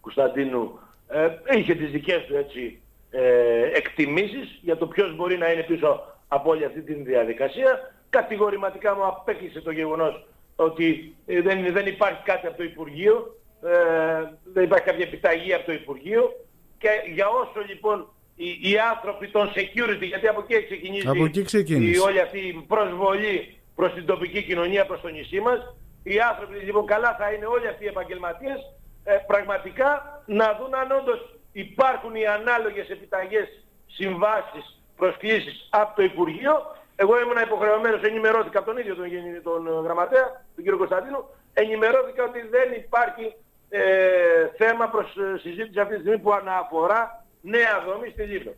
Κωνσταντίνου 0.00 0.78
ε, 1.08 1.28
είχε 1.58 1.74
τις 1.74 1.90
δικές 1.90 2.24
του 2.26 2.36
έτσι, 2.36 2.80
ε, 3.10 3.62
εκτιμήσεις 3.62 4.58
για 4.62 4.76
το 4.76 4.86
ποιος 4.86 5.16
μπορεί 5.16 5.38
να 5.38 5.52
είναι 5.52 5.62
πίσω 5.62 6.16
από 6.28 6.50
όλη 6.50 6.64
αυτή 6.64 6.80
τη 6.82 6.94
διαδικασία. 6.94 7.92
Κατηγορηματικά 8.10 8.94
μου 8.94 9.06
απέκλεισε 9.06 9.60
το 9.60 9.70
γεγονός 9.70 10.26
ότι 10.66 11.16
ε, 11.26 11.40
δεν, 11.40 11.72
δεν 11.72 11.86
υπάρχει 11.86 12.22
κάτι 12.24 12.46
από 12.46 12.56
το 12.56 12.62
Υπουργείο, 12.62 13.36
ε, 13.62 13.70
δεν 14.52 14.64
υπάρχει 14.64 14.84
κάποια 14.84 15.04
επιταγή 15.04 15.54
από 15.54 15.66
το 15.66 15.72
Υπουργείο 15.72 16.22
και 16.78 16.88
για 17.14 17.28
όσο 17.28 17.60
λοιπόν 17.68 18.12
οι, 18.34 18.70
οι 18.70 18.78
άνθρωποι 18.92 19.28
των 19.28 19.52
security, 19.56 20.06
γιατί 20.12 20.26
από 20.28 20.40
εκεί 20.48 20.64
ξεκινήσει 20.64 21.08
από 21.08 21.24
εκεί 21.24 21.42
ξεκίνησε. 21.42 21.90
η, 21.90 21.98
όλη 21.98 22.20
αυτή 22.20 22.38
η 22.38 22.64
προσβολή 22.68 23.58
προς 23.74 23.92
την 23.94 24.06
τοπική 24.06 24.42
κοινωνία, 24.42 24.86
προς 24.86 25.00
το 25.00 25.08
νησί 25.08 25.40
μας. 25.40 25.76
Οι 26.02 26.20
άνθρωποι 26.20 26.56
λοιπόν 26.64 26.86
καλά 26.86 27.16
θα 27.18 27.32
είναι 27.32 27.46
όλοι 27.46 27.68
αυτοί 27.68 27.84
οι 27.84 27.92
επαγγελματίες 27.94 28.58
ε, 29.04 29.14
πραγματικά 29.26 30.22
να 30.26 30.58
δουν 30.58 30.74
αν 30.74 30.90
όντως 31.00 31.20
υπάρχουν 31.52 32.14
οι 32.14 32.26
ανάλογες 32.26 32.88
επιταγές 32.88 33.48
συμβάσεις, 33.86 34.82
προσκλήσεις 34.96 35.68
από 35.70 35.96
το 35.96 36.02
Υπουργείο. 36.02 36.54
Εγώ 37.02 37.20
ήμουν 37.20 37.40
υποχρεωμένος, 37.48 38.02
ενημερώθηκα 38.02 38.58
από 38.58 38.68
τον 38.70 38.78
ίδιο 38.78 38.94
τον, 38.94 39.08
τον 39.42 39.66
ε, 39.66 39.80
γραμματέα, 39.84 40.26
τον 40.54 40.64
κύριο 40.64 40.78
Κωνσταντίνου, 40.78 41.20
ενημερώθηκα 41.52 42.24
ότι 42.24 42.40
δεν 42.54 42.72
υπάρχει 42.72 43.36
ε, 43.68 43.82
θέμα 44.56 44.88
προς 44.88 45.16
ε, 45.16 45.38
συζήτηση 45.38 45.80
αυτή 45.80 45.94
τη 45.94 46.00
στιγμή 46.00 46.18
που 46.18 46.32
να 46.32 46.55
αφορά 46.55 47.24
νέα 47.40 47.74
δομή 47.86 48.08
στη 48.08 48.22
Λήμνο. 48.22 48.52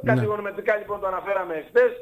Ναι. 0.00 0.12
Κατηγορηματικά 0.12 0.76
λοιπόν 0.76 1.00
το 1.00 1.06
αναφέραμε 1.06 1.64
χθες. 1.68 1.92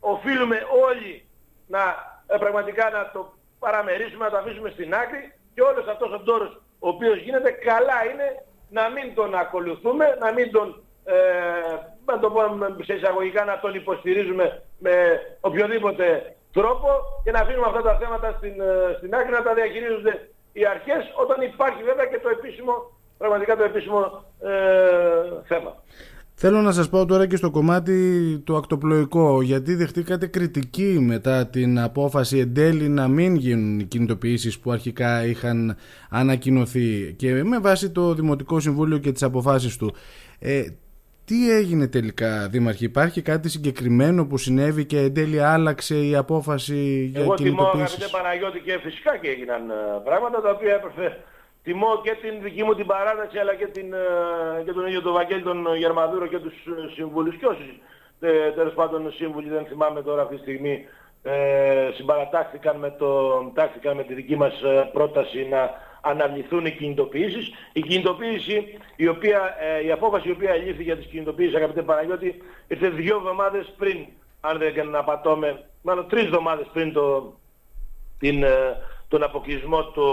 Οφείλουμε 0.00 0.58
όλοι 0.88 1.24
να 1.66 1.82
ε, 2.26 2.36
πραγματικά 2.36 2.90
να 2.90 3.10
το 3.12 3.32
παραμερίσουμε, 3.58 4.24
να 4.24 4.30
το 4.30 4.36
αφήσουμε 4.36 4.70
στην 4.70 4.94
άκρη 4.94 5.32
και 5.54 5.62
όλος 5.62 5.86
αυτός 5.86 6.12
ο 6.12 6.20
τόρος 6.20 6.60
ο 6.78 6.88
οποίος 6.88 7.18
γίνεται 7.18 7.50
καλά 7.50 7.98
είναι 8.10 8.44
να 8.70 8.88
μην 8.88 9.14
τον 9.14 9.34
ακολουθούμε, 9.34 10.16
να 10.20 10.32
μην 10.32 10.50
τον, 10.50 10.82
ε, 11.04 11.14
να 12.04 12.18
το 12.18 12.30
πούμε 12.30 12.76
σε 12.82 12.94
εισαγωγικά, 12.94 13.44
να 13.44 13.58
τον 13.60 13.74
υποστηρίζουμε 13.74 14.62
με 14.78 14.94
οποιοδήποτε 15.40 16.04
τρόπο 16.52 16.88
και 17.24 17.30
να 17.30 17.40
αφήνουμε 17.40 17.66
αυτά 17.66 17.82
τα 17.82 17.98
θέματα 18.00 18.28
στην, 18.38 18.60
ε, 18.60 18.96
στην 18.98 19.14
άκρη 19.14 19.32
να 19.32 19.42
τα 19.42 19.54
διαχειρίζονται 19.54 20.28
οι 20.52 20.66
αρχές 20.74 21.02
όταν 21.22 21.38
υπάρχει 21.50 21.82
βέβαια 21.82 22.06
και 22.06 22.20
το 22.22 22.28
επίσημο 22.28 22.74
πραγματικά 23.18 23.56
το 23.56 23.64
επίσημο 23.70 24.00
ε, 24.40 24.52
θέμα. 25.44 25.72
Θέλω 26.38 26.60
να 26.60 26.72
σας 26.72 26.88
πω 26.88 27.04
τώρα 27.06 27.26
και 27.26 27.36
στο 27.36 27.50
κομμάτι 27.50 28.38
το 28.44 28.56
ακτοπλοϊκό 28.56 29.42
γιατί 29.42 29.74
δεχτήκατε 29.74 30.26
κριτική 30.26 30.98
μετά 31.00 31.46
την 31.46 31.78
απόφαση 31.78 32.38
εν 32.38 32.54
τέλει 32.54 32.88
να 32.88 33.08
μην 33.08 33.34
γίνουν 33.34 33.78
οι 33.78 33.84
κινητοποιήσεις 33.84 34.58
που 34.58 34.70
αρχικά 34.70 35.26
είχαν 35.26 35.76
ανακοινωθεί 36.10 37.14
και 37.18 37.44
με 37.44 37.58
βάση 37.58 37.90
το 37.90 38.14
Δημοτικό 38.14 38.60
Συμβούλιο 38.60 38.98
και 38.98 39.12
τις 39.12 39.22
αποφάσεις 39.22 39.76
του. 39.76 39.94
Ε, 40.38 40.62
τι 41.26 41.50
έγινε 41.50 41.86
τελικά 41.88 42.48
Δήμαρχη, 42.48 42.84
υπάρχει 42.84 43.22
κάτι 43.22 43.48
συγκεκριμένο 43.48 44.26
που 44.26 44.36
συνέβη 44.38 44.84
και 44.84 44.98
εν 44.98 45.14
τέλει 45.14 45.40
άλλαξε 45.40 45.96
η 45.96 46.16
απόφαση 46.16 47.08
για 47.12 47.20
Εγώ 47.20 47.34
κινητοποιήσεις. 47.34 47.62
Εγώ 47.62 47.70
θυμώ 47.70 47.84
αγαπητέ 47.84 48.08
Παναγιώτη 48.10 48.60
και 48.60 48.78
φυσικά 48.82 49.16
και 49.16 49.28
έγιναν 49.28 49.70
ε, 49.70 49.74
πράγματα 50.04 50.40
τα 50.40 50.50
οποία 50.50 50.74
έπρεπε 50.74 51.16
Τιμώ 51.66 52.00
και 52.02 52.16
την 52.22 52.42
δική 52.42 52.62
μου 52.62 52.74
την 52.74 52.86
παράταξη 52.86 53.38
αλλά 53.38 53.54
και, 53.54 53.66
την, 53.66 53.92
ε, 53.92 54.62
και 54.64 54.72
τον 54.72 54.86
ίδιο 54.86 55.02
τον 55.02 55.12
Βαγγέλη 55.12 55.42
τον 55.42 55.76
Γερμαδούρο 55.76 56.26
και 56.26 56.38
τους 56.38 56.52
ε, 56.52 56.92
συμβούλους 56.94 57.36
και 57.36 57.46
όσοι 57.46 57.80
ε, 58.20 58.50
τέλος 58.50 58.74
πάντων 58.74 59.12
σύμβουλοι 59.12 59.48
δεν 59.48 59.66
θυμάμαι 59.66 60.02
τώρα 60.02 60.22
αυτή 60.22 60.34
τη 60.34 60.40
στιγμή 60.40 60.84
ε, 61.26 61.90
συμπαρατάχθηκαν 61.94 62.76
με, 62.76 62.90
το, 62.90 63.42
με 63.94 64.02
τη 64.02 64.14
δική 64.14 64.36
μας 64.36 64.62
πρόταση 64.92 65.48
να 65.50 65.70
αναβληθούν 66.00 66.66
οι 66.66 66.70
κινητοποιήσεις. 66.70 67.50
Η 67.72 67.80
κινητοποίηση, 67.80 68.78
η, 68.96 69.08
οποία, 69.08 69.54
η 69.84 69.90
απόφαση 69.90 70.28
η 70.28 70.30
οποία 70.30 70.54
λήφθη 70.54 70.82
για 70.82 70.96
τις 70.96 71.06
κινητοποιήσεις 71.06 71.54
αγαπητέ 71.54 71.82
Παναγιώτη 71.82 72.42
ήρθε 72.68 72.88
δύο 72.88 73.16
εβδομάδες 73.16 73.74
πριν 73.78 74.06
αν 74.40 74.58
δεν 74.58 74.96
απατώμε, 74.96 75.64
μάλλον 75.82 76.08
τρεις 76.08 76.24
εβδομάδες 76.24 76.66
πριν 76.72 76.92
το, 76.92 77.34
την, 78.18 78.44
τον 79.08 79.22
αποκλεισμό 79.22 79.84
του 79.84 80.06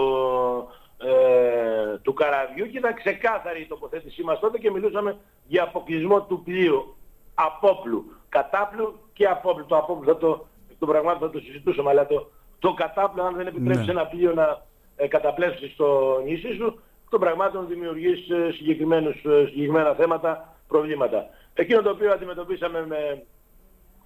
ε, 1.06 1.97
του 2.02 2.13
καραβιού 2.13 2.65
και 2.65 2.78
ήταν 2.78 2.93
ξεκάθαρη 2.93 3.62
η 3.62 3.65
τοποθέτησή 3.65 4.23
μας 4.23 4.39
τότε 4.39 4.58
και 4.58 4.71
μιλούσαμε 4.71 5.17
για 5.47 5.63
αποκλεισμό 5.63 6.21
του 6.21 6.43
πλοίου 6.43 6.95
απόπλου, 7.34 8.13
κατάπλου 8.30 8.99
και 9.13 9.26
απόπλου. 9.26 9.65
Το 9.65 9.78
απόπλου 9.78 10.06
θα 10.06 10.17
το, 10.17 10.45
το 10.86 10.91
πραγμάτων 10.91 11.19
θα 11.19 11.30
το 11.30 11.39
συζητούσαμε, 11.39 11.89
αλλά 11.89 12.06
το, 12.06 12.32
το 12.60 12.74
κατάπλου 12.74 13.24
αν 13.24 13.36
δεν 13.36 13.48
επιτρέψεις 13.48 13.86
ναι. 13.86 13.91
ένα 13.91 14.06
πλοίο 14.06 14.34
να 14.34 14.62
ε, 14.96 15.08
καταπλέψει 15.08 15.69
στο 15.69 16.19
νησί 16.26 16.54
σου, 16.54 16.82
των 17.10 17.19
πραγμάτων 17.19 17.67
δημιουργείς 17.67 18.30
ε, 18.30 18.52
συγκεκριμένους, 18.52 19.24
ε, 19.24 19.46
συγκεκριμένα 19.46 19.93
θέματα, 19.93 20.56
προβλήματα. 20.67 21.30
Εκείνο 21.54 21.82
το 21.82 21.89
οποίο 21.89 22.12
αντιμετωπίσαμε 22.12 22.86
με, 22.88 23.24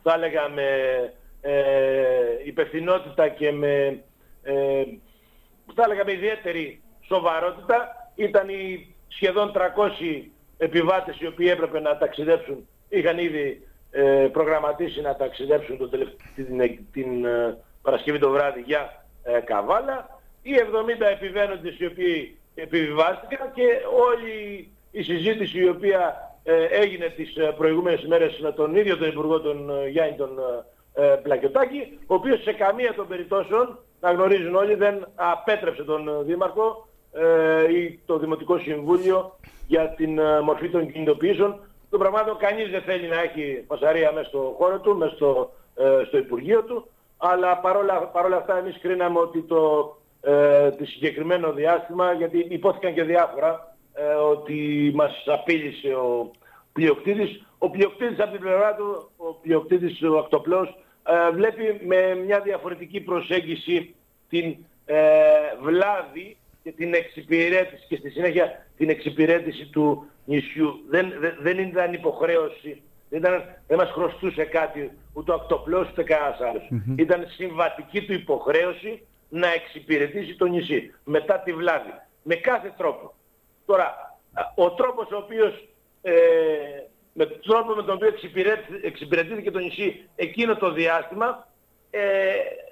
θα 0.03 0.13
έλεγα, 0.13 0.49
με 0.49 0.69
ε, 1.41 1.53
υπευθυνότητα 2.45 3.27
και 3.27 3.51
με, 3.51 4.03
ε, 4.43 4.83
θα 5.75 5.83
έλεγα, 5.83 6.05
με 6.05 6.11
ιδιαίτερη 6.11 6.81
σοβαρότητα 7.07 7.95
ήταν 8.15 8.49
οι 8.49 8.95
σχεδόν 9.07 9.51
300 9.55 9.59
επιβάτες 10.57 11.19
οι 11.19 11.27
οποίοι 11.27 11.47
έπρεπε 11.51 11.79
να 11.79 11.97
ταξιδέψουν, 11.97 12.67
είχαν 12.89 13.17
ήδη 13.17 13.67
ε, 13.91 14.29
προγραμματίσει 14.31 15.01
να 15.01 15.15
ταξιδέψουν 15.15 15.77
το 15.77 15.89
την, 16.35 16.77
την 16.91 17.25
ε, 17.25 17.57
Παρασκευή 17.81 18.19
το 18.19 18.29
βράδυ 18.29 18.61
για 18.65 19.05
ε, 19.23 19.39
Καβάλα, 19.39 20.19
οι 20.41 20.51
70 20.99 21.01
επιβαίνοντες 21.11 21.79
οι 21.79 21.85
οποίοι 21.85 22.37
επιβιβάστηκαν 22.55 23.51
και 23.53 23.63
όλη 24.07 24.69
η 24.91 25.01
συζήτηση 25.03 25.59
η 25.59 25.69
οποία 25.69 26.21
έγινε 26.71 27.09
τις 27.09 27.33
προηγούμενες 27.57 28.05
μέρες 28.05 28.39
με 28.39 28.51
τον 28.51 28.75
ίδιο 28.75 28.97
τον 28.97 29.07
Υπουργό 29.07 29.39
τον 29.39 29.87
Γιάννη 29.89 30.15
τον 30.15 30.39
Πλακιωτάκη, 31.23 31.99
ο 32.05 32.13
οποίος 32.13 32.41
σε 32.41 32.53
καμία 32.53 32.93
των 32.93 33.07
περιπτώσεων, 33.07 33.79
να 33.99 34.11
γνωρίζουν 34.11 34.55
όλοι, 34.55 34.75
δεν 34.75 35.07
απέτρεψε 35.15 35.83
τον 35.83 36.25
Δήμαρχο 36.25 36.87
ε, 37.19 37.73
ή 37.73 37.99
το 38.05 38.17
Δημοτικό 38.17 38.57
Συμβούλιο 38.57 39.39
για 39.67 39.89
την 39.89 40.19
ε, 40.19 40.41
μορφή 40.41 40.69
των 40.69 40.91
κινητοποιήσεων. 40.91 41.59
Το 41.89 41.97
πραγμάτων 41.97 42.37
κανείς 42.37 42.69
δεν 42.69 42.81
θέλει 42.81 43.07
να 43.07 43.21
έχει 43.21 43.63
φασαρία 43.67 44.11
μέσα 44.11 44.27
στο 44.27 44.55
χώρο 44.57 44.79
του, 44.79 44.97
μέσα 44.97 45.15
στο, 45.15 45.51
ε, 45.75 46.03
στο 46.07 46.17
Υπουργείο 46.17 46.63
του, 46.63 46.87
αλλά 47.17 47.57
παρόλα, 47.57 47.99
παρόλα 47.99 48.37
αυτά 48.37 48.57
εμείς 48.57 48.79
κρίναμε 48.79 49.19
ότι 49.19 49.41
το, 49.41 49.95
ε, 50.21 50.71
το 50.71 50.85
συγκεκριμένο 50.85 51.51
διάστημα, 51.51 52.13
γιατί 52.13 52.45
υπόθηκαν 52.49 52.93
και 52.93 53.03
διάφορα, 53.03 53.75
ε, 53.93 54.13
ότι 54.13 54.91
μας 54.95 55.23
απείλησε 55.25 55.93
ο 55.93 56.31
πλειοκτήτης. 56.73 57.45
Ο 57.57 57.69
πλειοκτήτης 57.69 58.19
από 58.19 58.31
την 58.31 58.39
πλευρά 58.41 58.75
του, 58.75 59.09
ο 59.17 59.33
πλειοκτήτης 59.33 60.01
ο 60.01 60.17
Ακτοπλός, 60.17 60.77
ε, 61.07 61.31
βλέπει 61.31 61.81
με 61.85 62.15
μια 62.25 62.39
διαφορετική 62.39 62.99
προσέγγιση 62.99 63.95
την 64.29 64.55
ε, 64.85 64.95
βλάβη 65.61 66.37
και 66.63 66.71
την 66.71 66.93
εξυπηρέτηση 66.93 67.85
και 67.87 67.95
στη 67.95 68.09
συνέχεια 68.09 68.65
την 68.77 68.89
εξυπηρέτηση 68.89 69.65
του 69.65 70.09
νησιού. 70.27 70.79
Δεν, 70.89 71.13
δεν, 71.19 71.37
δεν 71.39 71.57
ήταν 71.57 71.93
υποχρέωση, 71.93 72.81
δεν, 73.09 73.19
ήταν, 73.19 73.43
δεν 73.67 73.77
μας 73.77 73.89
χρωστούσε 73.89 74.43
κάτι 74.43 74.91
ούτε 75.13 75.31
ο 75.31 75.33
ακτοπλός 75.33 75.89
ούτε 75.89 76.03
κανένας 76.03 76.39
Ήταν 76.95 77.25
συμβατική 77.27 78.05
του 78.05 78.13
υποχρέωση 78.13 79.05
να 79.29 79.47
εξυπηρετήσει 79.53 80.35
το 80.35 80.45
νησί 80.45 80.93
μετά 81.03 81.39
τη 81.39 81.53
βλάβη. 81.53 81.93
Με 82.23 82.35
κάθε 82.35 82.73
τρόπο. 82.77 83.13
Τώρα, 83.65 84.17
ο 84.55 84.71
τρόπος 84.71 85.11
ο 85.11 85.17
οποίος, 85.17 85.67
ε, 86.01 86.13
με 87.13 87.25
τον 87.25 87.39
τρόπο 87.41 87.73
με 87.73 87.83
τον 87.83 87.95
οποίο 87.95 88.13
εξυπηρετήθηκε 88.83 89.51
το 89.51 89.59
νησί 89.59 90.09
εκείνο 90.15 90.55
το 90.55 90.71
διάστημα, 90.71 91.47
ε, 91.89 91.99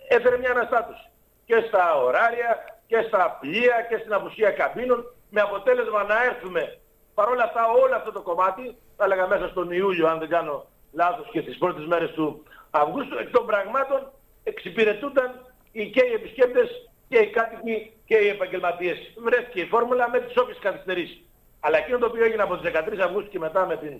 έφερε 0.07 0.37
μια 0.37 0.51
αναστάτωση. 0.51 1.09
και 1.45 1.63
στα 1.67 1.95
ωράρια 2.03 2.79
και 2.87 3.01
στα 3.07 3.37
πλοία 3.41 3.85
και 3.89 3.97
στην 3.97 4.13
απουσία 4.13 4.49
καμπίνων 4.49 5.13
με 5.29 5.41
αποτέλεσμα 5.41 6.03
να 6.03 6.23
έρθουμε 6.23 6.77
παρόλα 7.15 7.43
αυτά 7.43 7.61
όλο 7.83 7.95
αυτό 7.95 8.11
το 8.11 8.21
κομμάτι, 8.21 8.77
θα 8.97 9.03
έλεγα 9.05 9.27
μέσα 9.27 9.47
στον 9.47 9.71
Ιούλιο 9.71 10.07
αν 10.07 10.19
δεν 10.19 10.29
κάνω 10.29 10.65
λάθος 10.91 11.27
και 11.31 11.41
στις 11.41 11.57
πρώτες 11.57 11.85
μέρες 11.85 12.11
του 12.11 12.43
Αυγούστου, 12.69 13.17
εκ 13.17 13.29
των 13.29 13.45
πραγμάτων 13.45 14.11
εξυπηρετούνταν 14.43 15.29
και 15.71 16.03
οι 16.09 16.13
επισκέπτες 16.13 16.69
και 17.09 17.17
οι 17.17 17.29
κάτοικοι 17.29 17.93
και 18.05 18.15
οι 18.15 18.27
επαγγελματίες. 18.27 18.97
Βρέθηκε 19.17 19.59
η 19.61 19.65
φόρμουλα 19.65 20.09
με 20.09 20.19
τις 20.19 20.37
όποιες 20.37 20.57
καθυστερήσεις. 20.61 21.21
Αλλά 21.59 21.77
εκείνο 21.77 21.97
το 21.97 22.05
οποίο 22.05 22.25
έγινε 22.25 22.41
από 22.41 22.57
τις 22.57 22.71
13 22.71 22.99
Αυγούστου 22.99 23.29
και 23.29 23.39
μετά 23.39 23.65
με 23.65 23.77
την... 23.77 23.93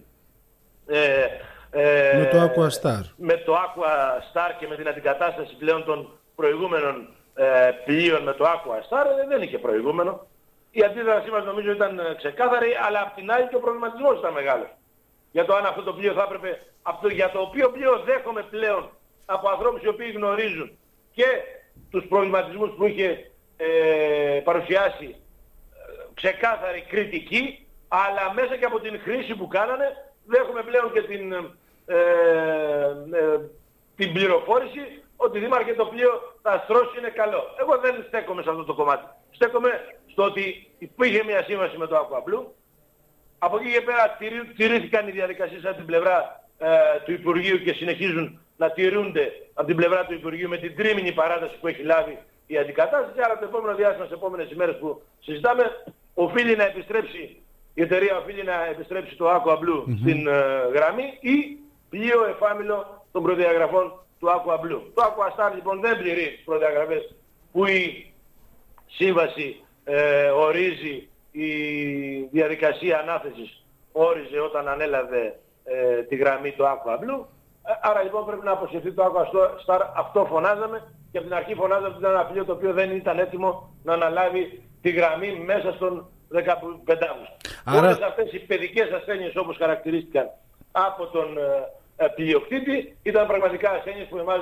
Ε, 0.88 1.26
ε, 1.72 2.18
με 2.18 2.26
το 2.26 2.44
Aqua 2.44 2.68
Star. 2.82 3.02
Με 3.16 3.38
το 3.38 3.56
Aqua 3.56 3.90
Star 4.32 4.52
και 4.60 4.68
με 4.68 4.76
την 4.76 4.88
αντικατάσταση 4.88 5.56
πλέον 5.56 5.86
των 5.86 6.20
προηγούμενων 6.36 7.08
ε, 7.36 7.70
πλοίων 7.86 8.24
με 8.24 8.34
το 8.34 8.46
Aqua 8.46 8.78
Star 8.90 9.06
ε, 9.24 9.28
δεν 9.28 9.42
είχε 9.42 9.58
προηγούμενο. 9.58 10.28
Η 10.78 10.84
αντίδρασή 10.84 11.30
μας 11.30 11.46
νομίζω 11.46 11.72
ήταν 11.72 12.00
ε, 12.00 12.16
ξεκάθαρη, 12.18 12.72
αλλά 12.86 13.02
απ' 13.02 13.16
την 13.16 13.32
άλλη 13.32 13.48
και 13.48 13.56
ο 13.56 13.60
προβληματισμός 13.60 14.18
ήταν 14.20 14.34
μεγάλος. 14.34 14.70
Για 15.32 15.46
το 15.46 15.56
αν 15.56 15.66
αυτό 15.66 15.82
το 15.84 15.94
πλοίο 15.94 16.14
θα 16.14 16.24
έπρεπε, 16.24 16.62
αυτό, 16.82 17.08
για 17.08 17.32
το 17.32 17.40
οποίο 17.40 17.72
πλοίο 17.72 18.00
δέχομαι 18.06 18.44
πλέον 18.44 18.90
από 19.26 19.50
ανθρώπους 19.50 19.82
οι 19.82 19.88
οποίοι 19.88 20.12
γνωρίζουν 20.16 20.78
και 21.12 21.26
τους 21.92 22.06
προβληματισμούς 22.06 22.70
που 22.78 22.86
είχε 22.86 23.32
ε, 23.58 24.42
παρουσιάσει 24.44 25.16
ξεκάθαρη 26.14 26.82
κριτική, 26.82 27.68
αλλά 27.88 28.34
μέσα 28.34 28.58
και 28.58 28.66
από 28.66 28.80
την 28.80 29.00
χρήση 29.04 29.36
που 29.36 29.48
κάνανε 29.48 29.88
δέχομαι 30.26 30.64
πλέον 30.64 30.92
και 30.94 31.02
την, 31.02 31.34
ε, 31.86 31.96
ε, 33.20 33.40
την 33.96 34.14
πληροφόρηση 34.14 35.04
ότι 35.16 35.40
δήμαρχε 35.40 35.74
το 35.74 35.86
πλοίο 35.86 36.12
θα 36.42 36.62
στρώσει 36.64 37.00
είναι 37.00 37.10
καλό. 37.10 37.42
Εγώ 37.60 37.78
δεν 37.78 38.06
στέκομαι 38.08 38.42
σε 38.42 38.50
αυτό 38.50 38.64
το 38.64 38.74
κομμάτι. 38.74 39.06
Στέκομαι 39.32 39.72
στο 40.12 40.24
ότι 40.24 40.72
υπήρχε 40.78 41.24
μια 41.24 41.44
σύμβαση 41.44 41.78
με 41.78 41.88
το 41.88 41.96
Aqua 41.96 42.44
Από 43.38 43.58
εκεί 43.58 43.72
και 43.72 43.82
πέρα 43.82 44.18
τηρήθηκαν 44.56 45.08
οι 45.08 45.12
διαδικασίες 45.12 45.66
από 45.66 45.76
την 45.76 45.86
πλευρά 45.86 46.46
ε, 46.58 46.70
του 47.06 47.12
Υπουργείου 47.12 47.58
και 47.58 47.74
συνεχίζουν 47.74 48.40
να 48.58 48.72
τηρούνται 48.72 49.32
από 49.54 49.68
την 49.68 49.76
πλευρά 49.76 50.06
του 50.06 50.14
Υπουργείου 50.14 50.50
με 50.50 50.58
την 50.58 50.76
τρίμηνη 50.76 51.12
παράταση 51.12 51.56
που 51.60 51.68
έχει 51.68 51.84
λάβει 51.84 52.18
η 52.48 52.58
αντικατάσταση. 52.58 53.22
Άρα 53.22 53.38
το 53.40 53.46
επόμενο 53.46 53.76
διάστημα, 53.76 54.06
στις 54.06 54.18
επόμενες 54.18 54.52
ημέρες 54.52 54.78
που 54.78 55.02
συζητάμε, 55.20 55.84
οφείλει 56.14 56.56
να 56.56 56.64
επιστρέψει, 56.64 57.42
η 57.74 57.82
εταιρεία 57.82 58.18
οφείλει 58.18 58.44
να 58.44 58.66
επιστρέψει 58.66 59.16
το 59.16 59.30
Aqua 59.30 59.54
Blue 59.54 59.84
στην 60.02 60.28
ε, 60.28 60.32
γραμμή 60.74 61.18
ή 61.20 61.58
πλοίο 61.90 62.26
εφάμιλο 62.26 63.05
των 63.16 63.24
προδιαγραφών 63.24 63.86
του 64.20 64.28
Aqua 64.28 64.56
Blue. 64.64 64.82
Το 64.94 65.02
Aqua 65.10 65.28
Star 65.36 65.52
λοιπόν 65.56 65.82
δεν 65.82 65.98
πληρεί 65.98 66.28
τις 66.36 66.44
προδιαγραφές 66.44 67.16
που 67.52 67.66
η 67.66 68.14
σύμβαση 68.86 69.64
ε, 69.84 70.30
ορίζει 70.30 71.10
η 71.32 71.50
διαδικασία 72.32 73.00
ανάθεσης 73.00 73.66
όριζε 73.92 74.40
όταν 74.40 74.68
ανέλαβε 74.68 75.40
ε, 75.64 76.02
τη 76.02 76.16
γραμμή 76.16 76.52
του 76.52 76.64
Aqua 76.64 76.94
Blue. 77.02 77.22
Ε, 77.64 77.72
άρα 77.82 78.04
λοιπόν 78.04 78.26
πρέπει 78.26 78.46
να 78.46 78.52
αποσυρθεί 78.52 78.92
το 78.92 79.04
Aqua 79.04 79.24
Star. 79.66 79.82
Αυτό 79.96 80.26
φωνάζαμε 80.26 80.84
και 81.12 81.18
από 81.18 81.28
την 81.28 81.36
αρχή 81.36 81.56
φωνάζαμε 81.56 81.88
ότι 81.88 81.98
ήταν 81.98 82.12
ένα 82.12 82.26
πλοίο 82.26 82.46
το 82.46 82.52
οποίο 82.52 82.74
δεν 82.74 82.92
ήταν 82.92 83.20
έτοιμο 83.20 83.74
να 83.84 83.94
αναλάβει 83.94 84.64
τη 84.82 84.90
γραμμή 84.90 85.40
μέσα 85.46 85.72
στον 85.72 86.08
15 86.34 86.40
Αύγουστο. 86.40 87.36
Άρα... 87.66 87.80
Όλες 87.80 88.00
αυτές 88.00 88.32
οι 88.34 88.40
παιδικές 88.40 88.92
ασθένειες 88.92 89.36
όπως 89.36 89.58
χαρακτηρίστηκαν 89.58 90.30
από 90.72 91.06
τον 91.08 91.38
ε, 91.38 91.84
πλειοκτήτη 92.16 92.96
ήταν 93.04 93.28
πραγματικά 93.28 93.72
ασθένειες 93.72 94.08
που 94.08 94.18
εμάς 94.18 94.42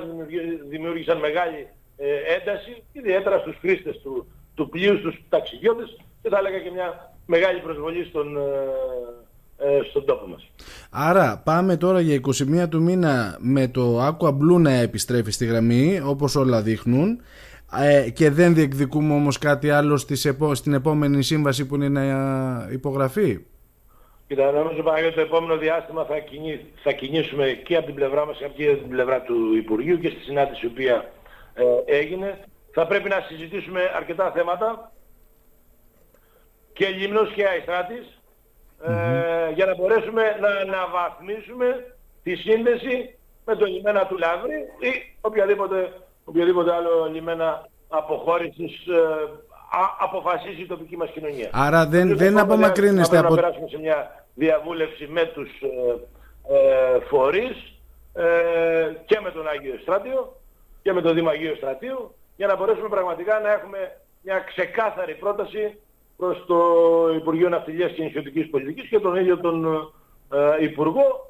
δημιούργησαν 0.69 1.17
μεγάλη 1.17 1.67
ε, 1.97 2.07
ένταση, 2.37 2.83
ιδιαίτερα 2.91 3.37
στους 3.39 3.55
χρήστες 3.61 3.99
του, 4.03 4.27
του 4.55 4.69
πλοίου, 4.69 4.97
στους 4.97 5.15
ταξιδιώτες 5.29 5.97
και 6.21 6.29
θα 6.29 6.37
έλεγα 6.37 6.59
και 6.59 6.71
μια 6.71 7.13
μεγάλη 7.25 7.59
προσβολή 7.59 8.05
στον, 8.05 8.37
ε, 9.57 9.79
στον 9.89 10.05
τόπο 10.05 10.27
μας. 10.27 10.51
Άρα 10.89 11.41
πάμε 11.45 11.77
τώρα 11.77 11.99
για 11.99 12.15
21 12.15 12.67
του 12.69 12.81
μήνα 12.81 13.37
με 13.39 13.67
το 13.67 14.07
Aqua 14.07 14.29
Blue 14.29 14.59
να 14.59 14.71
επιστρέφει 14.71 15.31
στη 15.31 15.45
γραμμή 15.45 16.01
όπως 16.05 16.35
όλα 16.35 16.61
δείχνουν 16.61 17.21
και 18.13 18.29
δεν 18.29 18.53
διεκδικούμε 18.53 19.13
όμως 19.13 19.37
κάτι 19.37 19.69
άλλο 19.69 19.97
στην 20.53 20.73
επόμενη 20.73 21.23
σύμβαση 21.23 21.65
που 21.65 21.75
είναι 21.75 21.89
να 21.89 22.03
υπογραφεί. 22.71 23.39
Κοίτα, 24.33 24.51
νομίζω 24.51 24.83
ότι 24.85 25.13
το 25.13 25.21
επόμενο 25.21 25.57
διάστημα 25.57 26.05
θα, 26.05 26.19
κινεί, 26.19 26.65
θα 26.83 26.91
κινήσουμε 26.91 27.51
και 27.51 27.75
από 27.75 27.85
την 27.85 27.95
πλευρά 27.95 28.25
μας 28.25 28.37
και 28.37 28.45
από 28.45 28.55
την 28.55 28.89
πλευρά 28.89 29.21
του 29.21 29.55
Υπουργείου 29.55 29.99
και 29.99 30.09
στη 30.09 30.19
συνάντηση 30.19 30.65
η 30.65 30.69
οποία 30.69 31.11
ε, 31.53 31.63
έγινε. 31.85 32.39
Θα 32.73 32.87
πρέπει 32.87 33.09
να 33.09 33.25
συζητήσουμε 33.27 33.81
αρκετά 33.95 34.31
θέματα 34.31 34.91
και 36.73 36.87
Λίμνος 36.87 37.31
και 37.31 37.47
Αϊστράτης 37.47 38.21
ε, 38.83 39.53
για 39.53 39.65
να 39.65 39.75
μπορέσουμε 39.75 40.23
να 40.39 40.49
αναβαθμίσουμε 40.49 41.95
τη 42.23 42.35
σύνδεση 42.35 43.17
με 43.45 43.55
το 43.55 43.65
λιμένα 43.65 44.05
του 44.05 44.17
Λαύρη 44.17 44.57
ή 44.79 45.17
οποιαδήποτε, 45.21 45.91
οποιαδήποτε 46.23 46.73
άλλο 46.73 47.09
λιμένα 47.13 47.69
αποχώρησης 47.87 48.87
ε, 48.87 49.29
αποφασίσει 49.99 50.61
η 50.61 50.65
τοπική 50.65 50.97
μας 50.97 51.09
κοινωνία. 51.09 51.49
Άρα 51.51 51.87
δεν, 51.87 52.17
δεν 52.17 52.37
απομακρύνεστε 52.37 53.17
από... 53.17 53.29
Να 53.29 53.35
περάσουμε 53.35 53.67
σε 53.67 53.79
μια 53.79 54.22
διαβούλευση 54.33 55.07
με 55.07 55.25
τους 55.25 55.49
ε, 55.61 55.95
ε, 56.55 56.99
φορείς 56.99 57.73
ε, 58.13 58.93
και 59.05 59.19
με 59.19 59.31
τον 59.31 59.47
Άγιο 59.47 59.77
Στράτιο 59.81 60.35
και 60.81 60.93
με 60.93 61.01
τον 61.01 61.15
Δήμο 61.15 61.29
Αγίου 61.29 61.55
Στρατίου 61.55 62.15
για 62.35 62.47
να 62.47 62.55
μπορέσουμε 62.55 62.89
πραγματικά 62.89 63.39
να 63.39 63.51
έχουμε 63.51 63.97
μια 64.21 64.39
ξεκάθαρη 64.39 65.15
πρόταση 65.15 65.79
προς 66.17 66.45
το 66.47 66.59
Υπουργείο 67.15 67.49
Ναυτιλίας 67.49 67.91
και 67.91 68.03
Νησιωτικής 68.03 68.49
Πολιτικής 68.49 68.89
και 68.89 68.99
τον 68.99 69.15
ίδιο 69.15 69.37
τον 69.39 69.65
ε, 70.31 70.63
Υπουργό 70.63 71.27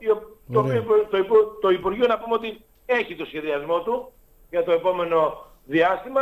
το, 0.54 0.64
το, 1.10 1.58
το 1.62 1.70
Υπουργείο 1.70 2.08
να 2.08 2.20
πούμε 2.20 2.36
ότι 2.36 2.62
έχει 2.86 3.16
το 3.16 3.26
σχεδιασμό 3.26 3.82
του 3.82 4.12
για 4.50 4.64
το 4.64 4.72
επόμενο 4.72 5.46
διάστημα 5.66 6.22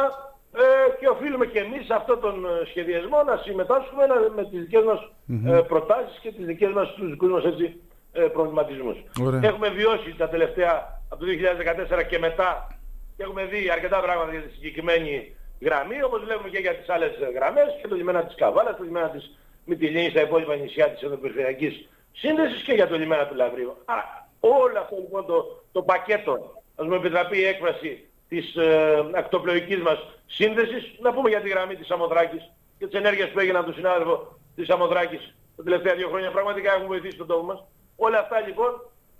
ε, 0.53 0.63
και 0.99 1.07
οφείλουμε 1.07 1.45
και 1.45 1.59
εμείς 1.59 1.85
σε 1.85 1.93
αυτόν 1.93 2.19
τον 2.19 2.45
ε, 2.45 2.65
σχεδιασμό 2.65 3.23
να 3.23 3.37
συμμετάσχουμε 3.37 4.03
με 4.35 4.43
τις 4.45 4.59
δικές 4.59 4.83
μας 4.83 4.99
ε, 5.45 5.61
προτάσεις 5.67 6.19
και 6.21 6.31
τις 6.31 6.45
δικές 6.45 6.71
μας, 6.71 6.93
τους 6.93 7.09
δικούς 7.09 7.31
μας 7.31 7.43
έτσι, 7.45 7.81
ε, 8.11 8.21
προβληματισμούς. 8.21 8.97
Έχουμε 9.41 9.69
βιώσει 9.69 10.15
τα 10.17 10.29
τελευταία 10.29 11.01
από 11.09 11.19
το 11.25 11.31
2014 11.31 12.03
και 12.03 12.19
μετά 12.19 12.77
και 13.17 13.23
έχουμε 13.23 13.45
δει 13.45 13.69
αρκετά 13.69 13.99
πράγματα 13.99 14.31
για 14.31 14.41
τη 14.41 14.51
συγκεκριμένη 14.53 15.35
γραμμή, 15.61 16.03
όπως 16.03 16.23
βλέπουμε 16.23 16.49
και 16.49 16.57
για 16.57 16.75
τις 16.75 16.89
άλλες 16.89 17.11
γραμμές, 17.35 17.77
και 17.81 17.87
το 17.87 17.95
λιμένα 17.95 18.23
της 18.23 18.35
Καβάλας, 18.35 18.77
το 18.77 18.83
λιμένα 18.83 19.09
της 19.09 19.37
Μητυλίνης, 19.65 20.13
τα 20.13 20.21
υπόλοιπα 20.21 20.55
νησιά 20.55 20.89
της 20.89 21.01
Ενδοπεριφερειακής 21.01 21.89
Σύνδεσης 22.11 22.61
και 22.63 22.73
για 22.73 22.87
το 22.87 22.97
λιμένα 22.97 23.27
του 23.27 23.35
Λαβρίου. 23.35 23.77
Άρα 23.85 24.27
όλο 24.39 24.79
αυτό 24.79 24.95
λοιπόν 24.95 25.25
το, 25.25 25.63
το 25.71 25.81
πακέτο, 25.81 26.63
ας 26.75 26.87
μου 26.87 26.93
επιτραπεί 26.93 27.37
η 27.37 27.45
έκφραση 27.45 28.09
της 28.31 28.55
ε, 28.55 29.09
ακτοπλοϊκής 29.13 29.81
μας 29.81 29.99
σύνδεσης. 30.25 30.83
Να 30.99 31.13
πούμε 31.13 31.29
για 31.29 31.41
τη 31.41 31.49
γραμμή 31.49 31.75
της 31.75 31.89
Αμοδράκης 31.89 32.51
και 32.77 32.87
τις 32.87 32.99
ενέργειες 32.99 33.29
που 33.29 33.39
έγιναν 33.39 33.65
του 33.65 33.73
συνάδελφου 33.73 34.17
της 34.55 34.69
Αμοδράκης 34.69 35.35
τα 35.55 35.63
τελευταία 35.63 35.95
δύο 35.95 36.07
χρόνια. 36.07 36.31
Πραγματικά 36.31 36.73
έχουν 36.73 36.87
βοηθήσει 36.87 37.17
τον 37.17 37.27
τόπο 37.27 37.45
μας. 37.45 37.63
Όλα 37.95 38.19
αυτά 38.19 38.39
λοιπόν 38.39 38.71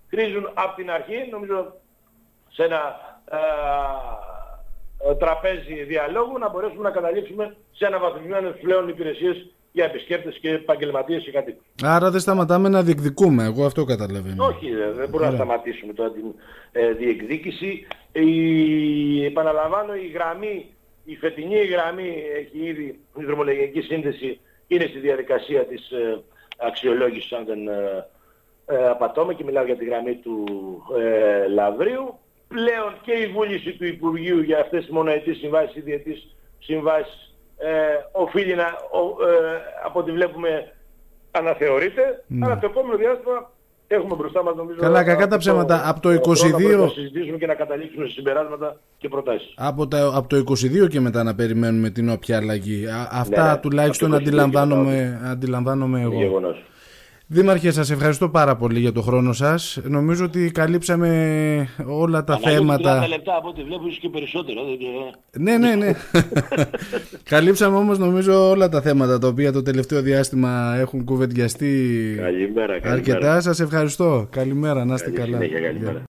χρήζουν 0.09 0.49
από 0.53 0.75
την 0.75 0.91
αρχή, 0.91 1.27
νομίζω 1.31 1.73
σε 2.49 2.63
ένα 2.63 2.81
ε, 3.31 3.37
ε 5.09 5.15
τραπέζι 5.15 5.83
διαλόγου, 5.83 6.37
να 6.37 6.49
μπορέσουμε 6.49 6.83
να 6.83 6.91
καταλήξουμε 6.91 7.55
σε 7.71 7.85
αναβαθμισμένες 7.85 8.55
πλέον 8.61 8.87
υπηρεσίες 8.87 9.37
για 9.71 9.85
επισκέπτες 9.85 10.37
και 10.37 10.49
επαγγελματίες 10.49 11.23
και 11.23 11.31
κάτι. 11.31 11.57
Άρα 11.83 12.11
δεν 12.11 12.19
σταματάμε 12.19 12.69
να 12.69 12.83
διεκδικούμε, 12.83 13.43
εγώ 13.43 13.65
αυτό 13.65 13.83
καταλαβαίνω. 13.83 14.45
Όχι, 14.45 14.69
δεν 14.95 15.09
μπορούμε 15.09 15.29
να 15.29 15.35
σταματήσουμε 15.35 15.93
τώρα 15.93 16.11
την 16.11 16.23
ε, 16.71 16.91
διεκδίκηση. 16.91 17.87
Η, 18.11 19.25
επαναλαμβάνω, 19.25 19.93
η 19.95 20.07
γραμμή, 20.07 20.65
η 21.05 21.15
φετινή 21.15 21.65
γραμμή 21.65 22.23
έχει 22.39 22.65
ήδη, 22.65 22.99
η 23.19 23.23
δρομολογική 23.23 23.81
σύνδεση 23.81 24.39
είναι 24.67 24.85
στη 24.85 24.99
διαδικασία 24.99 25.65
της 25.65 25.91
ε, 25.91 26.23
αξιολόγησης 26.57 27.31
αν 27.31 27.45
δεν 27.45 27.67
ε, 27.67 28.07
ε, 28.65 28.87
απατώμε 28.87 29.33
και 29.33 29.43
μιλάω 29.43 29.65
για 29.65 29.77
τη 29.77 29.85
γραμμή 29.85 30.15
του 30.15 30.45
ε, 30.99 31.47
Λαβρίου. 31.47 32.19
Πλέον 32.47 32.93
και 33.01 33.11
η 33.11 33.27
βούληση 33.27 33.71
του 33.71 33.85
Υπουργείου 33.85 34.41
για 34.41 34.59
αυτές 34.59 34.81
τις 34.81 34.93
μονοετήσεις 34.93 35.39
συμβάσεις 35.39 35.75
ή 35.75 35.81
διετήσεις 35.81 36.35
συμβάσεις 36.59 37.30
ε, 37.63 37.73
οφείλει 38.11 38.55
να, 38.55 38.63
ε, 38.63 38.71
από 39.85 39.99
ό,τι 39.99 40.11
βλέπουμε, 40.11 40.73
αναθεωρείται. 41.31 42.23
Ναι. 42.27 42.45
Αλλά 42.45 42.59
το 42.59 42.65
επόμενο 42.65 42.97
διάστημα 42.97 43.51
έχουμε 43.87 44.15
μπροστά 44.15 44.43
μας 44.43 44.55
νομίζω... 44.55 44.79
Καλά, 44.79 45.03
κακά 45.03 45.27
τα 45.27 45.37
ψέματα. 45.37 45.89
Από 45.89 45.99
το 45.99 46.09
22... 46.09 46.79
Να 46.79 46.87
συζητήσουμε 46.87 47.37
και 47.37 47.45
να 47.45 47.53
καταλήξουμε 47.53 48.05
σε 48.05 48.11
συμπεράσματα 48.11 48.77
και 48.97 49.07
προτάσεις. 49.07 49.53
Από, 49.57 49.87
τα, 49.87 50.11
από 50.13 50.27
το 50.27 50.43
22 50.83 50.87
και 50.89 50.99
μετά 50.99 51.23
να 51.23 51.35
περιμένουμε 51.35 51.89
την 51.89 52.09
όποια 52.09 52.37
αλλαγή. 52.37 52.85
αυτά 53.11 53.43
ναι, 53.43 53.51
ναι. 53.51 53.57
τουλάχιστον 53.57 54.15
αντιλαμβάνομαι, 54.15 55.19
αντιλαμβάνομαι 55.23 56.01
εγώ. 56.01 56.17
Γεγονός. 56.17 56.63
Δήμαρχε, 57.33 57.71
σας 57.71 57.89
ευχαριστώ 57.89 58.29
πάρα 58.29 58.55
πολύ 58.55 58.79
για 58.79 58.91
το 58.91 59.01
χρόνο 59.01 59.33
σας. 59.33 59.79
Νομίζω 59.83 60.25
ότι 60.25 60.51
καλύψαμε 60.51 61.67
όλα 61.85 62.23
τα 62.23 62.37
θέματα. 62.37 63.03
30 63.05 63.07
λεπτά 63.09 63.35
από 63.35 63.47
ό,τι 63.47 63.63
βλέπω 63.63 63.87
και 63.87 64.09
περισσότερο. 64.09 64.61
Ναι, 65.37 65.57
ναι, 65.57 65.75
ναι. 65.75 65.91
καλύψαμε 67.33 67.77
όμως 67.77 67.97
νομίζω 67.97 68.49
όλα 68.49 68.69
τα 68.69 68.81
θέματα 68.81 69.19
τα 69.19 69.27
οποία 69.27 69.51
το 69.51 69.61
τελευταίο 69.61 70.01
διάστημα 70.01 70.75
έχουν 70.79 71.03
κουβεντιαστεί 71.03 71.67
καλημέρα, 72.17 72.79
καλημέρα. 72.79 72.91
αρκετά. 72.91 73.41
Σας 73.41 73.59
ευχαριστώ. 73.59 74.27
Καλημέρα, 74.29 74.85
να 74.85 74.93
είστε 74.93 75.11
καλά. 75.11 75.37
καλημέρα. 75.37 75.99